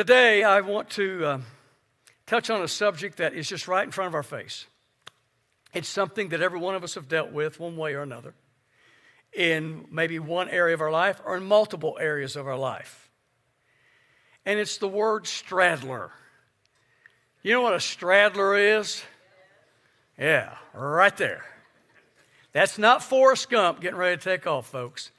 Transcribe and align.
Today, 0.00 0.44
I 0.44 0.62
want 0.62 0.88
to 0.92 1.26
um, 1.26 1.44
touch 2.24 2.48
on 2.48 2.62
a 2.62 2.68
subject 2.68 3.18
that 3.18 3.34
is 3.34 3.46
just 3.46 3.68
right 3.68 3.84
in 3.84 3.90
front 3.90 4.08
of 4.08 4.14
our 4.14 4.22
face. 4.22 4.64
It's 5.74 5.90
something 5.90 6.30
that 6.30 6.40
every 6.40 6.58
one 6.58 6.74
of 6.74 6.82
us 6.82 6.94
have 6.94 7.06
dealt 7.06 7.32
with 7.32 7.60
one 7.60 7.76
way 7.76 7.92
or 7.92 8.00
another 8.00 8.32
in 9.34 9.84
maybe 9.90 10.18
one 10.18 10.48
area 10.48 10.72
of 10.72 10.80
our 10.80 10.90
life 10.90 11.20
or 11.26 11.36
in 11.36 11.44
multiple 11.44 11.98
areas 12.00 12.34
of 12.34 12.46
our 12.46 12.56
life. 12.56 13.10
And 14.46 14.58
it's 14.58 14.78
the 14.78 14.88
word 14.88 15.26
straddler. 15.26 16.12
You 17.42 17.52
know 17.52 17.60
what 17.60 17.74
a 17.74 17.80
straddler 17.80 18.56
is? 18.56 19.02
Yeah, 20.18 20.54
right 20.72 21.14
there. 21.18 21.44
That's 22.52 22.78
not 22.78 23.04
Forrest 23.04 23.50
Gump 23.50 23.82
getting 23.82 23.98
ready 23.98 24.16
to 24.16 24.24
take 24.24 24.46
off, 24.46 24.66
folks. 24.66 25.10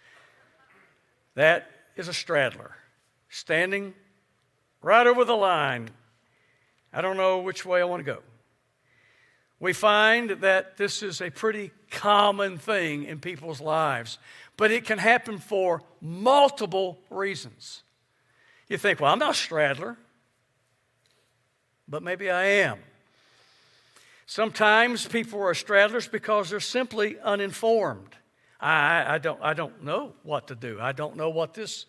That 1.36 1.70
is 1.96 2.08
a 2.08 2.16
straddler 2.16 2.72
standing 3.30 3.94
right 4.82 5.06
over 5.08 5.26
the 5.26 5.36
line. 5.36 5.90
I 6.94 7.02
don't 7.02 7.18
know 7.18 7.40
which 7.40 7.66
way 7.66 7.82
I 7.82 7.86
want 7.86 8.06
to 8.06 8.12
go. 8.12 8.22
We 9.60 9.74
find 9.74 10.32
that 10.42 10.78
this 10.78 11.04
is 11.04 11.22
a 11.22 11.30
pretty 11.30 11.72
common 11.92 12.58
thing 12.58 13.04
in 13.04 13.20
people's 13.20 13.62
lives, 13.62 14.18
but 14.58 14.72
it 14.72 14.86
can 14.86 14.98
happen 14.98 15.38
for 15.38 15.84
multiple 16.02 17.00
reasons. 17.12 17.84
You 18.68 18.78
think, 18.78 19.00
well, 19.00 19.14
I'm 19.14 19.20
not 19.20 19.32
a 19.32 19.36
straddler, 19.36 19.98
but 21.88 22.02
maybe 22.02 22.32
I 22.32 22.44
am. 22.44 22.80
Sometimes 24.26 25.06
people 25.06 25.42
are 25.42 25.54
straddlers 25.54 26.10
because 26.10 26.50
they're 26.50 26.60
simply 26.60 27.20
uninformed. 27.20 28.16
I, 28.60 29.16
I, 29.16 29.18
don't, 29.18 29.40
I 29.44 29.54
don't 29.54 29.84
know 29.84 30.14
what 30.24 30.48
to 30.48 30.56
do. 30.56 30.80
I 30.80 30.92
don't 30.94 31.18
know 31.18 31.30
what 31.30 31.54
this 31.54 31.86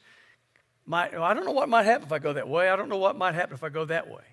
might, 0.86 1.14
I 1.14 1.34
don't 1.34 1.44
know 1.44 1.52
what 1.52 1.68
might 1.68 1.84
happen 1.84 2.06
if 2.06 2.12
I 2.12 2.18
go 2.18 2.32
that 2.32 2.48
way. 2.48 2.68
I 2.68 2.76
don't 2.76 2.88
know 2.88 2.98
what 2.98 3.16
might 3.16 3.34
happen 3.34 3.54
if 3.54 3.62
I 3.62 3.68
go 3.68 3.84
that 3.84 4.08
way. 4.08 4.24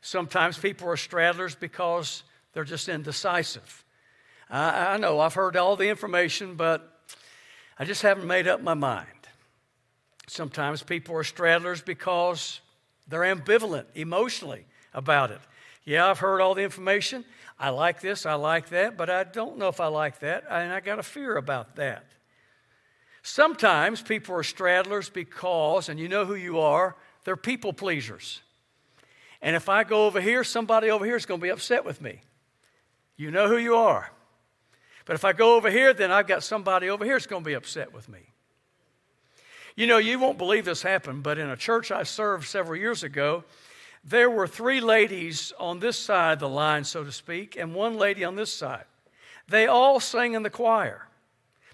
Sometimes 0.00 0.56
people 0.56 0.88
are 0.88 0.96
straddlers 0.96 1.58
because 1.58 2.22
they're 2.52 2.64
just 2.64 2.88
indecisive. 2.88 3.84
I, 4.48 4.94
I 4.94 4.96
know 4.96 5.20
I've 5.20 5.34
heard 5.34 5.56
all 5.56 5.76
the 5.76 5.88
information, 5.88 6.54
but 6.54 6.92
I 7.78 7.84
just 7.84 8.02
haven't 8.02 8.26
made 8.26 8.48
up 8.48 8.62
my 8.62 8.74
mind. 8.74 9.08
Sometimes 10.28 10.82
people 10.82 11.14
are 11.16 11.22
straddlers 11.22 11.84
because 11.84 12.60
they're 13.08 13.20
ambivalent 13.20 13.84
emotionally 13.94 14.64
about 14.94 15.30
it. 15.30 15.40
Yeah, 15.84 16.08
I've 16.08 16.18
heard 16.18 16.40
all 16.40 16.54
the 16.54 16.62
information. 16.62 17.24
I 17.58 17.70
like 17.70 18.00
this, 18.00 18.26
I 18.26 18.34
like 18.34 18.68
that, 18.70 18.96
but 18.96 19.08
I 19.08 19.24
don't 19.24 19.56
know 19.56 19.68
if 19.68 19.80
I 19.80 19.86
like 19.86 20.20
that, 20.20 20.44
and 20.50 20.72
I 20.72 20.80
got 20.80 20.98
a 20.98 21.02
fear 21.02 21.36
about 21.36 21.76
that. 21.76 22.04
Sometimes 23.28 24.02
people 24.02 24.36
are 24.36 24.44
straddlers 24.44 25.12
because, 25.12 25.88
and 25.88 25.98
you 25.98 26.08
know 26.08 26.24
who 26.24 26.36
you 26.36 26.60
are, 26.60 26.94
they're 27.24 27.36
people 27.36 27.72
pleasers. 27.72 28.40
And 29.42 29.56
if 29.56 29.68
I 29.68 29.82
go 29.82 30.06
over 30.06 30.20
here, 30.20 30.44
somebody 30.44 30.90
over 30.90 31.04
here 31.04 31.16
is 31.16 31.26
going 31.26 31.40
to 31.40 31.42
be 31.44 31.50
upset 31.50 31.84
with 31.84 32.00
me. 32.00 32.20
You 33.16 33.32
know 33.32 33.48
who 33.48 33.56
you 33.56 33.74
are. 33.74 34.12
But 35.06 35.14
if 35.14 35.24
I 35.24 35.32
go 35.32 35.56
over 35.56 35.72
here, 35.72 35.92
then 35.92 36.12
I've 36.12 36.28
got 36.28 36.44
somebody 36.44 36.88
over 36.88 37.04
here 37.04 37.14
that's 37.14 37.26
going 37.26 37.42
to 37.42 37.46
be 37.46 37.54
upset 37.54 37.92
with 37.92 38.08
me. 38.08 38.20
You 39.74 39.88
know, 39.88 39.98
you 39.98 40.20
won't 40.20 40.38
believe 40.38 40.64
this 40.64 40.82
happened, 40.82 41.24
but 41.24 41.36
in 41.36 41.50
a 41.50 41.56
church 41.56 41.90
I 41.90 42.04
served 42.04 42.46
several 42.46 42.78
years 42.78 43.02
ago, 43.02 43.42
there 44.04 44.30
were 44.30 44.46
three 44.46 44.80
ladies 44.80 45.52
on 45.58 45.80
this 45.80 45.98
side 45.98 46.34
of 46.34 46.38
the 46.38 46.48
line, 46.48 46.84
so 46.84 47.02
to 47.02 47.10
speak, 47.10 47.56
and 47.56 47.74
one 47.74 47.98
lady 47.98 48.22
on 48.22 48.36
this 48.36 48.54
side. 48.54 48.84
They 49.48 49.66
all 49.66 49.98
sang 49.98 50.34
in 50.34 50.44
the 50.44 50.48
choir 50.48 51.05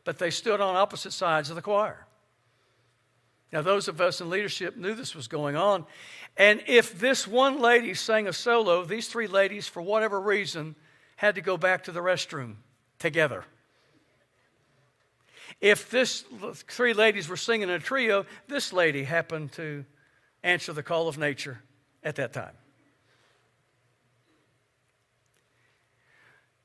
but 0.04 0.18
they 0.18 0.30
stood 0.30 0.60
on 0.60 0.76
opposite 0.76 1.12
sides 1.12 1.50
of 1.50 1.56
the 1.56 1.62
choir. 1.62 2.06
Now, 3.52 3.60
those 3.60 3.86
of 3.86 4.00
us 4.00 4.20
in 4.20 4.30
leadership 4.30 4.76
knew 4.76 4.94
this 4.94 5.14
was 5.14 5.28
going 5.28 5.56
on. 5.56 5.84
And 6.36 6.62
if 6.66 6.98
this 6.98 7.28
one 7.28 7.60
lady 7.60 7.92
sang 7.92 8.26
a 8.26 8.32
solo, 8.32 8.84
these 8.84 9.08
three 9.08 9.26
ladies, 9.26 9.68
for 9.68 9.82
whatever 9.82 10.20
reason, 10.20 10.74
had 11.16 11.34
to 11.34 11.42
go 11.42 11.58
back 11.58 11.84
to 11.84 11.92
the 11.92 12.00
restroom 12.00 12.56
together. 12.98 13.44
If 15.60 15.90
this 15.90 16.24
three 16.68 16.94
ladies 16.94 17.28
were 17.28 17.36
singing 17.36 17.68
a 17.68 17.78
trio, 17.78 18.24
this 18.48 18.72
lady 18.72 19.04
happened 19.04 19.52
to 19.52 19.84
answer 20.42 20.72
the 20.72 20.82
call 20.82 21.08
of 21.08 21.18
nature 21.18 21.62
at 22.02 22.16
that 22.16 22.32
time. 22.32 22.54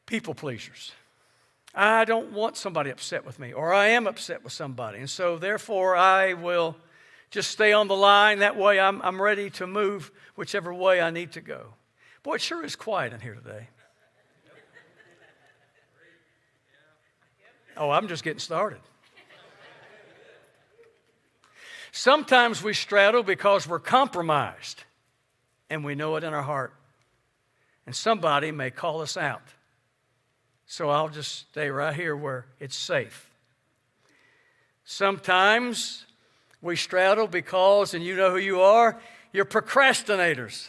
People 0.05 0.33
pleasers. 0.33 0.93
I 1.79 2.05
don't 2.05 2.31
want 2.31 2.57
somebody 2.57 2.89
upset 2.89 3.23
with 3.23 3.37
me, 3.37 3.53
or 3.53 3.71
I 3.71 3.89
am 3.89 4.07
upset 4.07 4.43
with 4.43 4.51
somebody. 4.51 4.97
And 4.97 5.09
so, 5.09 5.37
therefore, 5.37 5.95
I 5.95 6.33
will 6.33 6.75
just 7.29 7.51
stay 7.51 7.71
on 7.71 7.87
the 7.87 7.95
line. 7.95 8.39
That 8.39 8.57
way, 8.57 8.79
I'm, 8.79 8.99
I'm 9.03 9.21
ready 9.21 9.51
to 9.51 9.67
move 9.67 10.11
whichever 10.35 10.73
way 10.73 10.99
I 10.99 11.11
need 11.11 11.33
to 11.33 11.41
go. 11.41 11.75
Boy, 12.23 12.35
it 12.35 12.41
sure 12.41 12.65
is 12.65 12.75
quiet 12.75 13.13
in 13.13 13.19
here 13.19 13.35
today. 13.35 13.67
Oh, 17.77 17.91
I'm 17.91 18.07
just 18.07 18.23
getting 18.23 18.39
started. 18.39 18.79
Sometimes 21.91 22.63
we 22.63 22.73
straddle 22.73 23.21
because 23.21 23.67
we're 23.67 23.79
compromised 23.79 24.83
and 25.69 25.85
we 25.85 25.93
know 25.93 26.15
it 26.15 26.23
in 26.23 26.33
our 26.33 26.41
heart. 26.41 26.73
And 27.85 27.95
somebody 27.95 28.51
may 28.51 28.71
call 28.71 29.01
us 29.01 29.15
out. 29.15 29.43
So 30.67 30.89
I'll 30.89 31.09
just 31.09 31.49
stay 31.49 31.69
right 31.69 31.95
here 31.95 32.15
where 32.15 32.45
it's 32.59 32.75
safe. 32.75 33.31
Sometimes 34.83 36.05
we 36.61 36.75
straddle 36.75 37.27
because, 37.27 37.93
and 37.93 38.03
you 38.03 38.15
know 38.15 38.31
who 38.31 38.37
you 38.37 38.61
are, 38.61 38.99
you're 39.31 39.45
procrastinators 39.45 40.67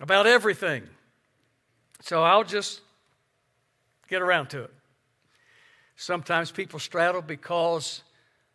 about 0.00 0.26
everything. 0.26 0.84
So 2.02 2.22
I'll 2.22 2.44
just 2.44 2.80
get 4.08 4.22
around 4.22 4.48
to 4.50 4.62
it. 4.62 4.72
Sometimes 5.96 6.50
people 6.50 6.78
straddle 6.78 7.22
because 7.22 8.02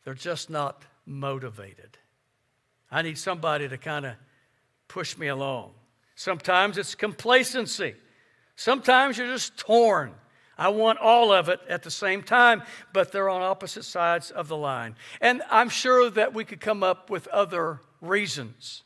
they're 0.05 0.13
just 0.13 0.49
not 0.49 0.83
motivated. 1.05 1.97
I 2.89 3.01
need 3.01 3.17
somebody 3.17 3.67
to 3.67 3.77
kind 3.77 4.05
of 4.05 4.13
push 4.87 5.17
me 5.17 5.27
along. 5.27 5.71
Sometimes 6.15 6.77
it's 6.77 6.95
complacency. 6.95 7.95
Sometimes 8.61 9.17
you're 9.17 9.25
just 9.25 9.57
torn. 9.57 10.13
I 10.55 10.69
want 10.69 10.99
all 10.99 11.33
of 11.33 11.49
it 11.49 11.59
at 11.67 11.81
the 11.81 11.89
same 11.89 12.21
time, 12.21 12.61
but 12.93 13.11
they're 13.11 13.27
on 13.27 13.41
opposite 13.41 13.85
sides 13.85 14.29
of 14.29 14.49
the 14.49 14.55
line. 14.55 14.93
And 15.19 15.41
I'm 15.49 15.67
sure 15.67 16.11
that 16.11 16.35
we 16.35 16.45
could 16.45 16.59
come 16.59 16.83
up 16.83 17.09
with 17.09 17.27
other 17.29 17.79
reasons. 18.01 18.83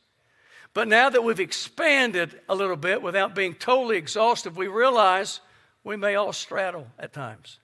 But 0.72 0.88
now 0.88 1.10
that 1.10 1.22
we've 1.22 1.40
expanded 1.40 2.40
a 2.48 2.54
little 2.54 2.76
bit 2.76 3.02
without 3.02 3.34
being 3.34 3.52
totally 3.52 3.98
exhaustive, 3.98 4.56
we 4.56 4.66
realize 4.66 5.40
we 5.84 5.94
may 5.94 6.14
all 6.14 6.32
straddle 6.32 6.86
at 6.98 7.12
times. 7.12 7.58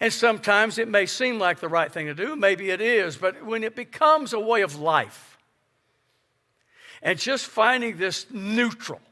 And 0.00 0.10
sometimes 0.10 0.78
it 0.78 0.88
may 0.88 1.04
seem 1.04 1.38
like 1.38 1.60
the 1.60 1.68
right 1.68 1.92
thing 1.92 2.06
to 2.06 2.14
do, 2.14 2.36
maybe 2.36 2.70
it 2.70 2.80
is, 2.80 3.18
but 3.18 3.44
when 3.44 3.62
it 3.62 3.76
becomes 3.76 4.32
a 4.32 4.40
way 4.40 4.62
of 4.62 4.76
life 4.76 5.36
and 7.02 7.18
just 7.18 7.44
finding 7.44 7.98
this 7.98 8.24
neutral, 8.30 9.02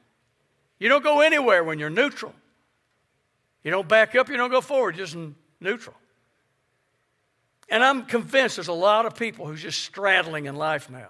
you 0.82 0.88
don't 0.88 1.04
go 1.04 1.20
anywhere 1.20 1.62
when 1.62 1.78
you're 1.78 1.91
neutral. 1.91 2.34
You 3.62 3.70
don't 3.70 3.87
back 3.87 4.16
up, 4.16 4.28
you 4.28 4.37
don't 4.37 4.50
go 4.50 4.60
forward, 4.60 4.97
just 4.97 5.16
neutral. 5.60 5.94
And 7.69 7.84
I'm 7.84 8.04
convinced 8.04 8.56
there's 8.56 8.66
a 8.66 8.72
lot 8.72 9.06
of 9.06 9.15
people 9.15 9.47
who's 9.47 9.62
just 9.62 9.78
straddling 9.78 10.47
in 10.47 10.56
life 10.56 10.91
now. 10.91 11.06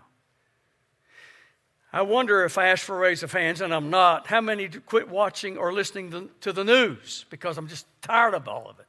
I 1.90 2.02
wonder 2.02 2.44
if 2.44 2.58
I 2.58 2.66
ask 2.66 2.84
for 2.84 2.96
a 2.96 2.98
raise 2.98 3.22
of 3.22 3.32
hands, 3.32 3.62
and 3.62 3.72
I'm 3.72 3.88
not, 3.88 4.26
how 4.26 4.42
many 4.42 4.68
quit 4.68 5.08
watching 5.08 5.56
or 5.56 5.72
listening 5.72 6.28
to 6.42 6.52
the 6.52 6.64
news 6.64 7.24
because 7.30 7.56
I'm 7.56 7.68
just 7.68 7.86
tired 8.02 8.34
of 8.34 8.46
all 8.48 8.68
of 8.68 8.78
it? 8.78 8.86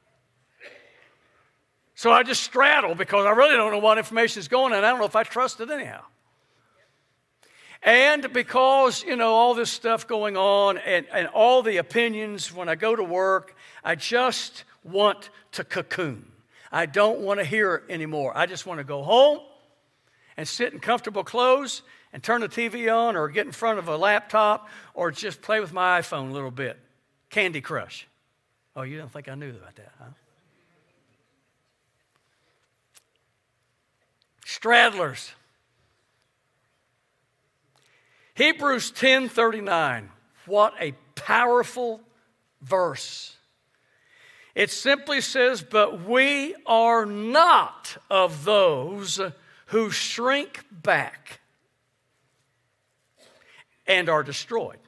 So 1.96 2.12
I 2.12 2.24
just 2.24 2.44
straddle 2.44 2.94
because 2.94 3.26
I 3.26 3.32
really 3.32 3.56
don't 3.56 3.72
know 3.72 3.80
what 3.80 3.98
information 3.98 4.42
is 4.42 4.50
going, 4.50 4.74
and 4.74 4.86
I 4.86 4.90
don't 4.90 5.00
know 5.00 5.06
if 5.06 5.16
I 5.16 5.24
trust 5.24 5.62
it 5.62 5.72
anyhow. 5.72 6.02
And 7.84 8.32
because, 8.32 9.04
you 9.04 9.18
know, 9.18 9.34
all 9.34 9.54
this 9.54 9.70
stuff 9.70 10.08
going 10.08 10.38
on 10.38 10.78
and, 10.78 11.06
and 11.14 11.28
all 11.28 11.62
the 11.62 11.78
opinions 11.78 12.54
when 12.54 12.70
I 12.70 12.76
go 12.76 12.96
to 12.96 13.04
work, 13.04 13.56
I 13.84 13.96
just 13.96 14.64
want 14.84 15.30
to 15.54 15.66
cocoon. 15.66 16.32
I 16.72 16.86
don't 16.86 17.20
want 17.20 17.40
to 17.40 17.46
hear 17.46 17.76
it 17.76 17.84
anymore. 17.90 18.32
I 18.36 18.46
just 18.46 18.66
want 18.66 18.80
to 18.80 18.86
go 18.86 19.04
home 19.04 19.40
and 20.38 20.48
sit 20.48 20.72
in 20.72 20.80
comfortable 20.80 21.26
clothes 21.26 21.82
and 22.14 22.24
turn 22.24 22.42
the 22.42 22.48
TV 22.48 22.94
on 22.94 23.18
or 23.18 23.28
get 23.28 23.46
in 23.46 23.52
front 23.52 23.80
of 23.80 23.90
a 23.90 23.98
laptop 23.98 24.70
or 24.94 25.12
just 25.12 25.42
play 25.42 25.60
with 25.60 25.74
my 25.74 26.00
iPhone 26.00 26.30
a 26.30 26.34
little 26.34 26.52
bit. 26.52 26.80
Candy 27.30 27.62
Crush. 27.62 28.08
Oh, 28.76 28.84
you 28.84 28.98
don't 28.98 29.12
think 29.12 29.28
I 29.28 29.36
knew 29.36 29.50
about 29.50 29.76
that, 29.76 29.92
huh? 30.00 30.06
Straddlers. 34.46 35.32
Hebrews 38.36 38.92
10:39. 38.92 40.12
What 40.46 40.74
a 40.80 40.94
powerful 41.16 42.02
verse. 42.62 43.38
It 44.56 44.70
simply 44.70 45.22
says, 45.22 45.64
"But 45.64 46.02
we 46.02 46.56
are 46.66 47.06
not 47.06 47.98
of 48.10 48.44
those 48.44 49.20
who 49.68 49.90
shrink 49.90 50.66
back 50.72 51.40
and 53.86 54.10
are 54.10 54.24
destroyed, 54.24 54.80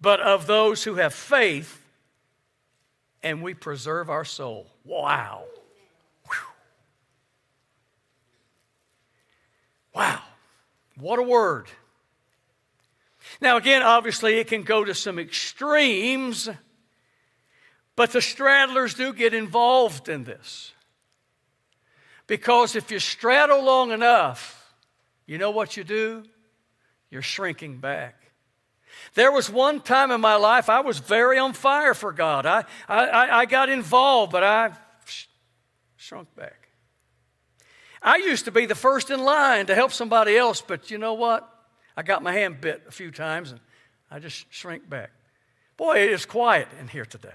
but 0.00 0.20
of 0.20 0.46
those 0.46 0.84
who 0.84 0.94
have 0.96 1.14
faith 1.14 1.82
and 3.26 3.42
we 3.42 3.54
preserve 3.54 4.08
our 4.08 4.24
soul. 4.24 4.68
Wow. 4.84 5.42
Whew. 6.28 6.36
Wow. 9.94 10.22
What 10.98 11.18
a 11.18 11.22
word. 11.22 11.68
Now, 13.40 13.56
again, 13.56 13.82
obviously, 13.82 14.38
it 14.38 14.48
can 14.48 14.62
go 14.62 14.84
to 14.84 14.94
some 14.94 15.18
extremes, 15.18 16.48
but 17.94 18.12
the 18.12 18.20
straddlers 18.20 18.96
do 18.96 19.12
get 19.12 19.34
involved 19.34 20.08
in 20.08 20.24
this. 20.24 20.72
Because 22.26 22.76
if 22.76 22.90
you 22.90 22.98
straddle 22.98 23.62
long 23.62 23.90
enough, 23.90 24.74
you 25.26 25.38
know 25.38 25.50
what 25.50 25.76
you 25.76 25.84
do? 25.84 26.24
You're 27.10 27.22
shrinking 27.22 27.78
back. 27.78 28.22
There 29.14 29.30
was 29.30 29.50
one 29.50 29.80
time 29.80 30.10
in 30.10 30.20
my 30.20 30.36
life 30.36 30.68
I 30.68 30.80
was 30.80 30.98
very 30.98 31.38
on 31.38 31.52
fire 31.52 31.94
for 31.94 32.12
God. 32.12 32.46
I, 32.46 32.64
I, 32.88 33.40
I 33.40 33.46
got 33.46 33.68
involved, 33.68 34.32
but 34.32 34.42
I 34.42 34.72
shrunk 35.96 36.34
back. 36.34 36.65
I 38.02 38.16
used 38.16 38.44
to 38.44 38.50
be 38.50 38.66
the 38.66 38.74
first 38.74 39.10
in 39.10 39.20
line 39.20 39.66
to 39.66 39.74
help 39.74 39.92
somebody 39.92 40.36
else, 40.36 40.60
but 40.60 40.90
you 40.90 40.98
know 40.98 41.14
what? 41.14 41.48
I 41.96 42.02
got 42.02 42.22
my 42.22 42.32
hand 42.32 42.60
bit 42.60 42.82
a 42.86 42.90
few 42.90 43.10
times 43.10 43.52
and 43.52 43.60
I 44.10 44.18
just 44.18 44.46
shrink 44.52 44.88
back. 44.88 45.10
Boy, 45.76 45.98
it 45.98 46.10
is 46.10 46.26
quiet 46.26 46.68
in 46.80 46.88
here 46.88 47.04
today. 47.04 47.30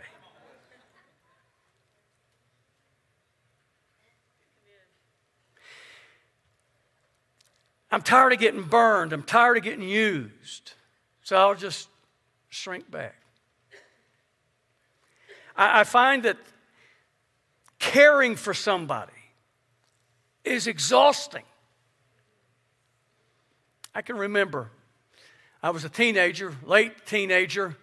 I'm 7.92 8.02
tired 8.02 8.31
of 8.31 8.40
getting 8.40 8.63
burned. 8.63 9.12
I'm 9.12 9.24
tired 9.24 9.58
of 9.58 9.63
getting 9.63 9.88
used. 9.88 10.74
So 11.24 11.36
I'll 11.36 11.56
just 11.56 11.90
shrink 12.50 12.90
back. 12.90 13.16
I, 15.58 15.81
I 15.81 15.84
find 15.84 16.24
that 16.24 16.38
caring 17.80 18.38
for 18.38 18.54
somebody 18.54 19.12
is 20.43 20.67
exhausting. 20.67 21.43
I 23.93 24.01
can 24.01 24.17
remember 24.17 24.71
I 25.63 25.69
was 25.69 25.83
a 25.83 25.89
teenager, 25.89 26.55
late 26.65 27.05
teenager. 27.05 27.77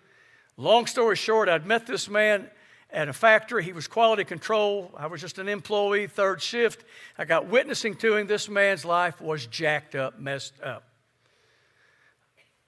Long 0.56 0.86
story 0.86 1.14
short, 1.14 1.48
I'd 1.48 1.64
met 1.64 1.86
this 1.86 2.08
man 2.08 2.50
at 2.90 3.08
a 3.08 3.12
factory. 3.12 3.62
He 3.62 3.72
was 3.72 3.86
quality 3.86 4.24
control. 4.24 4.90
I 4.96 5.06
was 5.06 5.20
just 5.20 5.38
an 5.38 5.48
employee, 5.48 6.08
third 6.08 6.42
shift. 6.42 6.84
I 7.16 7.24
got 7.24 7.46
witnessing 7.46 7.94
to 7.96 8.16
him. 8.16 8.26
This 8.26 8.48
man's 8.48 8.84
life 8.84 9.20
was 9.20 9.46
jacked 9.46 9.94
up, 9.94 10.18
messed 10.18 10.60
up. 10.60 10.82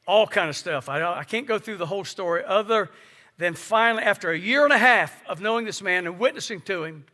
All 0.06 0.28
kind 0.28 0.48
of 0.48 0.56
stuff. 0.56 0.88
I, 0.88 1.02
I 1.02 1.24
can't 1.24 1.46
go 1.46 1.58
through 1.58 1.78
the 1.78 1.86
whole 1.86 2.04
story 2.04 2.44
other 2.46 2.90
than 3.38 3.54
finally, 3.54 4.04
after 4.04 4.30
a 4.30 4.38
year 4.38 4.64
and 4.64 4.72
a 4.72 4.78
half 4.78 5.26
of 5.26 5.40
knowing 5.40 5.64
this 5.64 5.82
man 5.82 6.06
and 6.06 6.20
witnessing 6.20 6.60
to 6.60 6.84
him, 6.84 7.04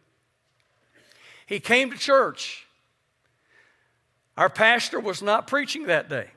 he 1.46 1.60
came 1.60 1.90
to 1.90 1.96
church. 1.96 2.65
Our 4.36 4.50
pastor 4.50 5.00
was 5.00 5.22
not 5.22 5.46
preaching 5.46 5.86
that 5.86 6.08
day. 6.08 6.30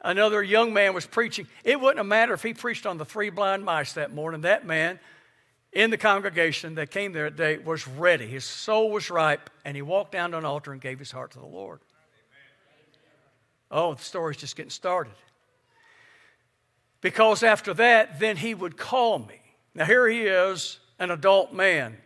Another 0.00 0.42
young 0.42 0.74
man 0.74 0.92
was 0.92 1.06
preaching. 1.06 1.46
It 1.64 1.80
wouldn't 1.80 1.96
have 1.96 2.06
mattered 2.06 2.34
if 2.34 2.42
he 2.42 2.52
preached 2.52 2.84
on 2.84 2.98
the 2.98 3.06
three 3.06 3.30
blind 3.30 3.64
mice 3.64 3.94
that 3.94 4.12
morning. 4.12 4.42
That 4.42 4.66
man 4.66 5.00
in 5.72 5.90
the 5.90 5.96
congregation 5.96 6.74
that 6.74 6.90
came 6.90 7.12
there 7.12 7.30
that 7.30 7.36
day 7.36 7.58
was 7.58 7.88
ready. 7.88 8.26
His 8.26 8.44
soul 8.44 8.90
was 8.90 9.10
ripe, 9.10 9.48
and 9.64 9.74
he 9.74 9.82
walked 9.82 10.12
down 10.12 10.32
to 10.32 10.38
an 10.38 10.44
altar 10.44 10.72
and 10.72 10.80
gave 10.80 10.98
his 10.98 11.10
heart 11.10 11.32
to 11.32 11.38
the 11.38 11.46
Lord. 11.46 11.80
Oh, 13.70 13.94
the 13.94 14.02
story's 14.02 14.36
just 14.36 14.56
getting 14.56 14.70
started. 14.70 15.14
Because 17.00 17.42
after 17.42 17.74
that, 17.74 18.20
then 18.20 18.36
he 18.36 18.54
would 18.54 18.76
call 18.76 19.18
me. 19.18 19.40
Now, 19.74 19.84
here 19.84 20.08
he 20.08 20.22
is, 20.22 20.78
an 20.98 21.10
adult 21.10 21.52
man, 21.52 21.96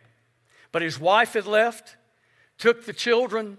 but 0.71 0.81
his 0.81 0.99
wife 0.99 1.33
had 1.33 1.45
left, 1.45 1.95
took 2.57 2.85
the 2.85 2.93
children. 2.93 3.57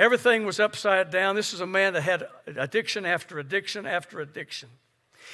Everything 0.00 0.44
was 0.44 0.58
upside 0.58 1.10
down. 1.10 1.36
This 1.36 1.54
is 1.54 1.60
a 1.60 1.66
man 1.66 1.92
that 1.92 2.02
had 2.02 2.26
addiction 2.46 3.06
after 3.06 3.38
addiction 3.38 3.86
after 3.86 4.18
addiction. 4.18 4.68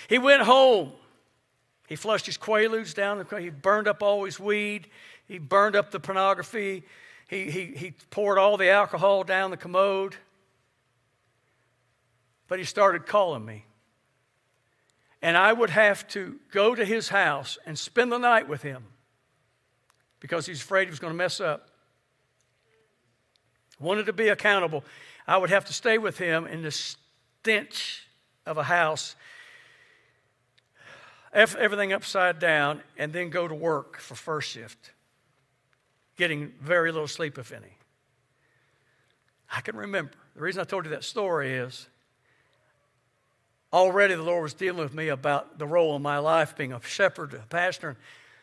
He 0.09 0.19
went 0.19 0.43
home 0.43 0.93
he 1.87 1.95
flushed 1.97 2.27
his 2.27 2.37
quaaludes 2.37 2.95
down. 2.95 3.25
He 3.41 3.51
burned 3.51 3.89
up 3.89 4.03
all 4.03 4.25
his 4.25 4.41
weed. 4.41 4.89
He 5.27 5.39
burned 5.39 5.77
up 5.77 5.91
the 5.91 6.01
pornography. 6.01 6.85
He, 7.29 7.51
he, 7.51 7.65
he 7.77 7.95
poured 8.11 8.39
all 8.39 8.57
the 8.57 8.71
alcohol 8.71 9.25
down 9.25 9.51
the 9.51 9.57
commode. 9.57 10.17
But 12.49 12.59
he 12.59 12.65
started 12.65 13.07
calling 13.07 13.45
me. 13.45 13.65
And 15.23 15.37
I 15.37 15.53
would 15.53 15.71
have 15.71 16.07
to 16.09 16.39
go 16.53 16.75
to 16.75 16.85
his 16.85 17.09
house 17.09 17.59
and 17.67 17.79
spend 17.79 18.13
the 18.13 18.19
night 18.19 18.49
with 18.49 18.63
him 18.63 18.85
because 20.21 20.47
he's 20.47 20.61
afraid 20.61 20.87
he 20.87 20.91
was 20.91 21.01
going 21.01 21.13
to 21.13 21.17
mess 21.17 21.41
up. 21.41 21.71
Wanted 23.79 24.07
to 24.07 24.13
be 24.13 24.29
accountable. 24.29 24.85
I 25.27 25.37
would 25.37 25.51
have 25.51 25.65
to 25.67 25.73
stay 25.73 25.99
with 25.99 26.19
him 26.19 26.47
in 26.47 26.63
the 26.63 26.71
stench 26.71 28.07
of 28.47 28.59
a 28.59 28.63
house 28.63 29.17
everything 31.37 31.93
upside 31.93 32.39
down, 32.39 32.81
and 32.97 33.13
then 33.13 33.29
go 33.31 33.47
to 33.47 33.55
work 33.55 33.99
for 33.99 34.15
first 34.15 34.51
shift, 34.51 34.93
getting 36.17 36.53
very 36.61 36.91
little 36.91 37.09
sleep, 37.09 37.39
if 37.39 37.53
any. 37.53 37.77
I 39.55 39.61
can 39.61 39.77
remember. 39.77 40.13
The 40.35 40.41
reason 40.41 40.61
I 40.61 40.65
told 40.65 40.85
you 40.85 40.91
that 40.91 41.05
story 41.05 41.55
is 41.55 41.87
already 43.73 44.15
the 44.15 44.23
Lord 44.23 44.43
was 44.43 44.55
dealing 44.55 44.81
with 44.81 44.95
me 44.95 45.09
about 45.09 45.59
the 45.59 45.67
role 45.67 45.95
in 45.97 46.03
my 46.03 46.19
life 46.19 46.57
being 46.57 46.73
a 46.73 46.81
shepherd, 46.83 47.35
a 47.35 47.47
pastor. 47.47 47.97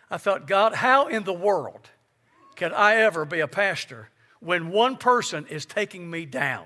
I 0.10 0.18
thought, 0.18 0.48
God, 0.48 0.76
how 0.76 1.08
in 1.08 1.24
the 1.24 1.34
world 1.34 1.90
can 2.56 2.74
I 2.74 2.96
ever 2.96 3.26
be 3.26 3.40
a 3.40 3.48
pastor 3.48 4.10
when 4.44 4.70
one 4.70 4.98
person 4.98 5.46
is 5.48 5.66
taking 5.66 6.10
me 6.10 6.26
down? 6.26 6.66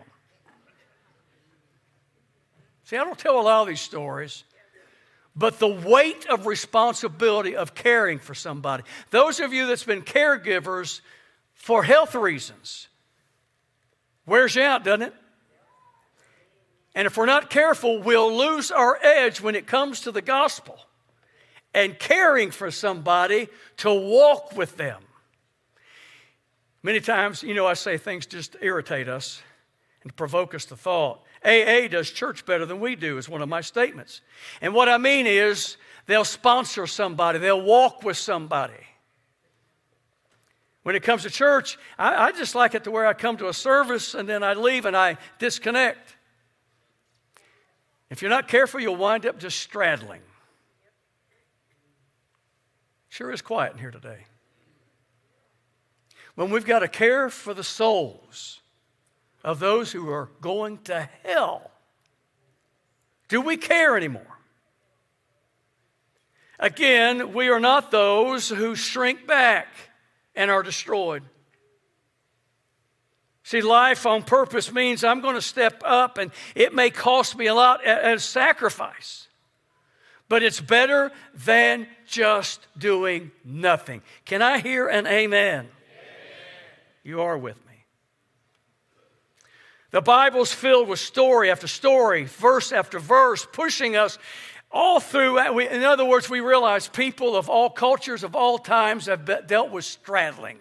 See, 2.86 2.98
I 2.98 3.04
don't 3.04 3.20
tell 3.20 3.40
a 3.40 3.42
lot 3.42 3.62
of 3.62 3.68
these 3.68 3.82
stories 3.82 4.44
but 5.38 5.60
the 5.60 5.68
weight 5.68 6.26
of 6.28 6.48
responsibility 6.48 7.56
of 7.56 7.76
caring 7.76 8.18
for 8.18 8.34
somebody. 8.34 8.84
Those 9.12 9.40
of 9.40 9.54
you 9.54 9.68
that's 9.68 9.84
been 9.84 10.02
caregivers 10.02 11.02
for 11.54 11.84
health 11.84 12.16
reasons, 12.16 12.88
wears 14.26 14.56
you 14.56 14.64
out, 14.64 14.84
doesn't 14.84 15.04
it? 15.04 15.14
And 16.96 17.06
if 17.06 17.16
we're 17.16 17.28
not 17.28 17.52
careful, 17.52 18.02
we'll 18.02 18.36
lose 18.36 18.72
our 18.72 18.98
edge 19.04 19.40
when 19.40 19.54
it 19.54 19.68
comes 19.68 20.02
to 20.02 20.12
the 20.12 20.22
gospel 20.22 20.80
and 21.72 22.00
caring 22.00 22.50
for 22.50 22.72
somebody 22.72 23.48
to 23.78 23.94
walk 23.94 24.56
with 24.56 24.76
them. 24.78 25.02
Many 26.84 27.00
times, 27.00 27.44
you 27.44 27.54
know, 27.54 27.66
I 27.66 27.74
say 27.74 27.98
things 27.98 28.26
just 28.26 28.56
irritate 28.62 29.10
us 29.10 29.42
and 30.04 30.16
provoke 30.16 30.54
us 30.54 30.66
to 30.66 30.76
thought. 30.76 31.24
AA 31.44 31.88
does 31.88 32.10
church 32.10 32.46
better 32.46 32.66
than 32.66 32.80
we 32.80 32.96
do, 32.96 33.18
is 33.18 33.28
one 33.28 33.42
of 33.42 33.50
my 33.50 33.62
statements. 33.62 34.22
And 34.62 34.74
what 34.74 34.90
I 34.90 34.98
mean 34.98 35.28
is, 35.28 35.78
they'll 36.06 36.26
sponsor 36.26 36.88
somebody, 36.88 37.40
they'll 37.40 37.62
walk 37.62 38.04
with 38.04 38.18
somebody. 38.18 38.74
When 40.84 40.96
it 40.96 41.04
comes 41.04 41.24
to 41.24 41.30
church, 41.30 41.78
I, 42.00 42.28
I, 42.28 42.32
just 42.32 42.56
like 42.56 42.74
it 42.74 42.86
to 42.86 42.92
where 42.92 43.06
I 43.06 43.14
come 43.14 43.36
to 43.38 43.50
a 43.50 43.54
service 43.54 44.14
and 44.14 44.28
then 44.28 44.42
I 44.42 44.54
leave 44.54 44.86
and 44.86 44.96
I 44.96 45.18
disconnect. 45.38 46.16
If 48.10 48.22
you're 48.22 48.32
not 48.32 48.48
careful, 48.48 48.80
you'll 48.80 48.96
wind 48.96 49.26
up 49.26 49.38
just 49.38 49.60
straddling. 49.60 50.22
Sure 53.10 53.32
is 53.32 53.42
quiet 53.42 53.74
in 53.74 53.80
here 53.80 53.92
today. 53.92 54.20
When 56.38 56.52
we've 56.52 56.66
got 56.66 56.80
to 56.80 56.88
care 56.88 57.30
for 57.30 57.54
the 57.54 57.64
souls, 57.64 58.62
of 59.48 59.60
those 59.60 59.94
who 59.94 60.10
are 60.10 60.30
going 60.42 60.78
to 60.80 61.08
hell. 61.24 61.72
Do 63.30 63.40
we 63.40 63.56
care 63.56 63.96
anymore? 63.96 64.38
Again, 66.60 67.34
we 67.34 67.48
are 67.48 67.60
not 67.60 67.90
those 67.90 68.50
who 68.50 68.76
shrink 68.76 69.26
back 69.26 69.68
and 70.36 70.52
are 70.52 70.64
destroyed. 70.64 71.24
See, 73.44 73.62
life 73.62 74.06
on 74.06 74.24
purpose 74.24 74.70
means 74.70 75.06
I'm 75.06 75.22
going 75.22 75.36
to 75.36 75.42
step 75.42 75.82
up 75.86 76.18
and 76.18 76.32
it 76.54 76.74
may 76.74 76.90
cost 76.90 77.38
me 77.38 77.48
a 77.48 77.54
lot 77.54 77.86
as 77.86 78.26
sacrifice, 78.26 79.30
but 80.28 80.44
it's 80.44 80.60
better 80.60 81.14
than 81.34 81.88
just 82.06 82.68
doing 82.78 83.32
nothing. 83.46 84.02
Can 84.26 84.42
I 84.42 84.60
hear 84.60 84.90
an 84.90 85.08
amen? 85.08 85.70
You 87.08 87.22
are 87.22 87.38
with 87.38 87.56
me. 87.66 87.86
The 89.92 90.02
Bible's 90.02 90.52
filled 90.52 90.90
with 90.90 91.00
story 91.00 91.50
after 91.50 91.66
story, 91.66 92.26
verse 92.26 92.74
after 92.74 93.00
verse, 93.00 93.48
pushing 93.54 93.96
us 93.96 94.20
all 94.70 95.00
through. 95.00 95.40
In 95.60 95.86
other 95.86 96.04
words, 96.04 96.30
we 96.30 96.42
realize 96.42 96.90
people 96.90 97.38
of 97.38 97.50
all 97.50 97.70
cultures, 97.70 98.26
of 98.26 98.36
all 98.36 98.58
times, 98.58 99.06
have 99.06 99.48
dealt 99.48 99.72
with 99.72 99.86
straddling. 99.86 100.58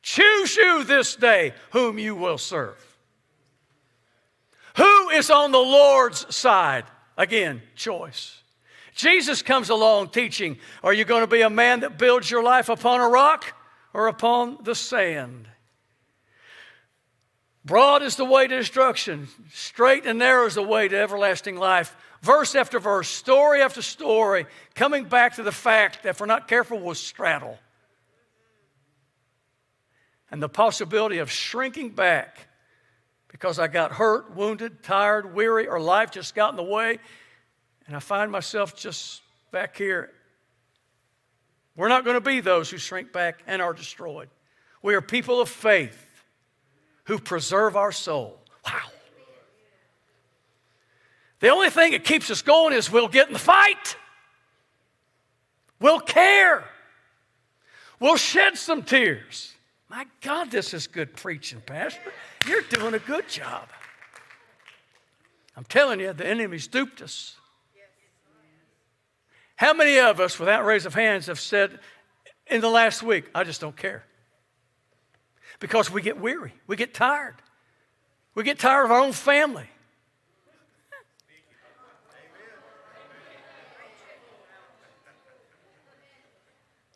Choose 0.00 0.56
you 0.56 0.84
this 0.84 1.16
day 1.16 1.54
whom 1.72 1.98
you 1.98 2.14
will 2.14 2.38
serve. 2.38 2.78
Who 4.76 5.10
is 5.10 5.28
on 5.28 5.50
the 5.50 5.58
Lord's 5.58 6.32
side? 6.32 6.84
Again, 7.18 7.62
choice. 7.74 8.40
Jesus 8.94 9.42
comes 9.42 9.70
along 9.70 10.10
teaching 10.10 10.58
Are 10.84 10.92
you 10.92 11.04
going 11.04 11.22
to 11.22 11.26
be 11.26 11.40
a 11.40 11.50
man 11.50 11.80
that 11.80 11.98
builds 11.98 12.30
your 12.30 12.44
life 12.44 12.68
upon 12.68 13.00
a 13.00 13.08
rock 13.08 13.56
or 13.92 14.06
upon 14.06 14.58
the 14.64 14.74
sand? 14.74 15.48
Broad 17.64 18.02
is 18.02 18.16
the 18.16 18.24
way 18.24 18.46
to 18.46 18.56
destruction, 18.56 19.28
straight 19.52 20.06
and 20.06 20.18
narrow 20.18 20.46
is 20.46 20.54
the 20.54 20.62
way 20.62 20.88
to 20.88 20.96
everlasting 20.96 21.56
life. 21.56 21.94
Verse 22.22 22.54
after 22.54 22.78
verse, 22.78 23.08
story 23.08 23.62
after 23.62 23.82
story, 23.82 24.46
coming 24.74 25.04
back 25.04 25.36
to 25.36 25.42
the 25.42 25.52
fact 25.52 26.02
that 26.02 26.10
if 26.10 26.20
we're 26.20 26.26
not 26.26 26.48
careful, 26.48 26.78
we'll 26.78 26.94
straddle. 26.94 27.58
And 30.30 30.42
the 30.42 30.48
possibility 30.48 31.18
of 31.18 31.30
shrinking 31.30 31.90
back 31.90 32.48
because 33.28 33.58
I 33.58 33.68
got 33.68 33.92
hurt, 33.92 34.34
wounded, 34.34 34.82
tired, 34.82 35.34
weary, 35.34 35.68
or 35.68 35.80
life 35.80 36.10
just 36.10 36.34
got 36.34 36.50
in 36.50 36.56
the 36.56 36.62
way, 36.62 36.98
and 37.86 37.94
I 37.94 38.00
find 38.00 38.30
myself 38.30 38.76
just 38.76 39.22
back 39.50 39.76
here. 39.76 40.10
We're 41.80 41.88
not 41.88 42.04
going 42.04 42.16
to 42.16 42.20
be 42.20 42.40
those 42.40 42.68
who 42.68 42.76
shrink 42.76 43.10
back 43.10 43.42
and 43.46 43.62
are 43.62 43.72
destroyed. 43.72 44.28
We 44.82 44.94
are 44.94 45.00
people 45.00 45.40
of 45.40 45.48
faith 45.48 46.22
who 47.04 47.18
preserve 47.18 47.74
our 47.74 47.90
soul. 47.90 48.38
Wow. 48.66 48.82
The 51.38 51.48
only 51.48 51.70
thing 51.70 51.92
that 51.92 52.04
keeps 52.04 52.30
us 52.30 52.42
going 52.42 52.74
is 52.74 52.92
we'll 52.92 53.08
get 53.08 53.28
in 53.28 53.32
the 53.32 53.38
fight. 53.38 53.96
We'll 55.80 56.00
care. 56.00 56.64
We'll 57.98 58.18
shed 58.18 58.58
some 58.58 58.82
tears. 58.82 59.54
My 59.88 60.06
God, 60.20 60.50
this 60.50 60.74
is 60.74 60.86
good 60.86 61.16
preaching, 61.16 61.62
Pastor. 61.64 62.12
You're 62.46 62.60
doing 62.60 62.92
a 62.92 62.98
good 62.98 63.26
job. 63.26 63.66
I'm 65.56 65.64
telling 65.64 65.98
you, 66.00 66.12
the 66.12 66.26
enemy's 66.26 66.66
duped 66.66 67.00
us. 67.00 67.36
How 69.60 69.74
many 69.74 69.98
of 69.98 70.20
us, 70.20 70.38
without 70.38 70.64
raise 70.64 70.86
of 70.86 70.94
hands, 70.94 71.26
have 71.26 71.38
said 71.38 71.80
in 72.46 72.62
the 72.62 72.70
last 72.70 73.02
week, 73.02 73.28
I 73.34 73.44
just 73.44 73.60
don't 73.60 73.76
care? 73.76 74.04
Because 75.58 75.90
we 75.90 76.00
get 76.00 76.18
weary, 76.18 76.54
we 76.66 76.76
get 76.76 76.94
tired, 76.94 77.34
we 78.34 78.42
get 78.42 78.58
tired 78.58 78.86
of 78.86 78.90
our 78.90 79.00
own 79.00 79.12
family. 79.12 79.68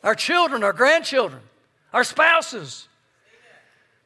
Our 0.03 0.15
children, 0.15 0.65
our 0.65 0.73
grandchildren, 0.73 1.43
our 1.93 2.03
spouses. 2.03 2.89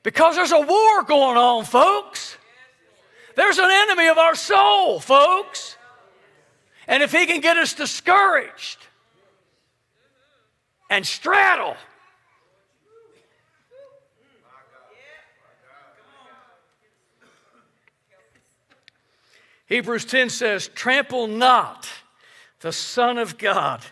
Because 0.02 0.34
there's 0.34 0.50
a 0.50 0.60
war 0.60 1.04
going 1.04 1.36
on, 1.36 1.64
folks. 1.64 2.36
There's 3.36 3.58
an 3.58 3.70
enemy 3.70 4.08
of 4.08 4.18
our 4.18 4.34
soul, 4.34 4.98
folks. 4.98 5.76
And 6.88 7.02
if 7.02 7.12
he 7.12 7.26
can 7.26 7.40
get 7.40 7.58
us 7.58 7.74
discouraged 7.74 8.78
and 10.88 11.06
straddle, 11.06 11.76
Hebrews 19.66 20.06
10 20.06 20.30
says, 20.30 20.68
Trample 20.68 21.26
not 21.26 21.86
the 22.60 22.72
Son 22.72 23.18
of 23.18 23.36
God 23.36 23.82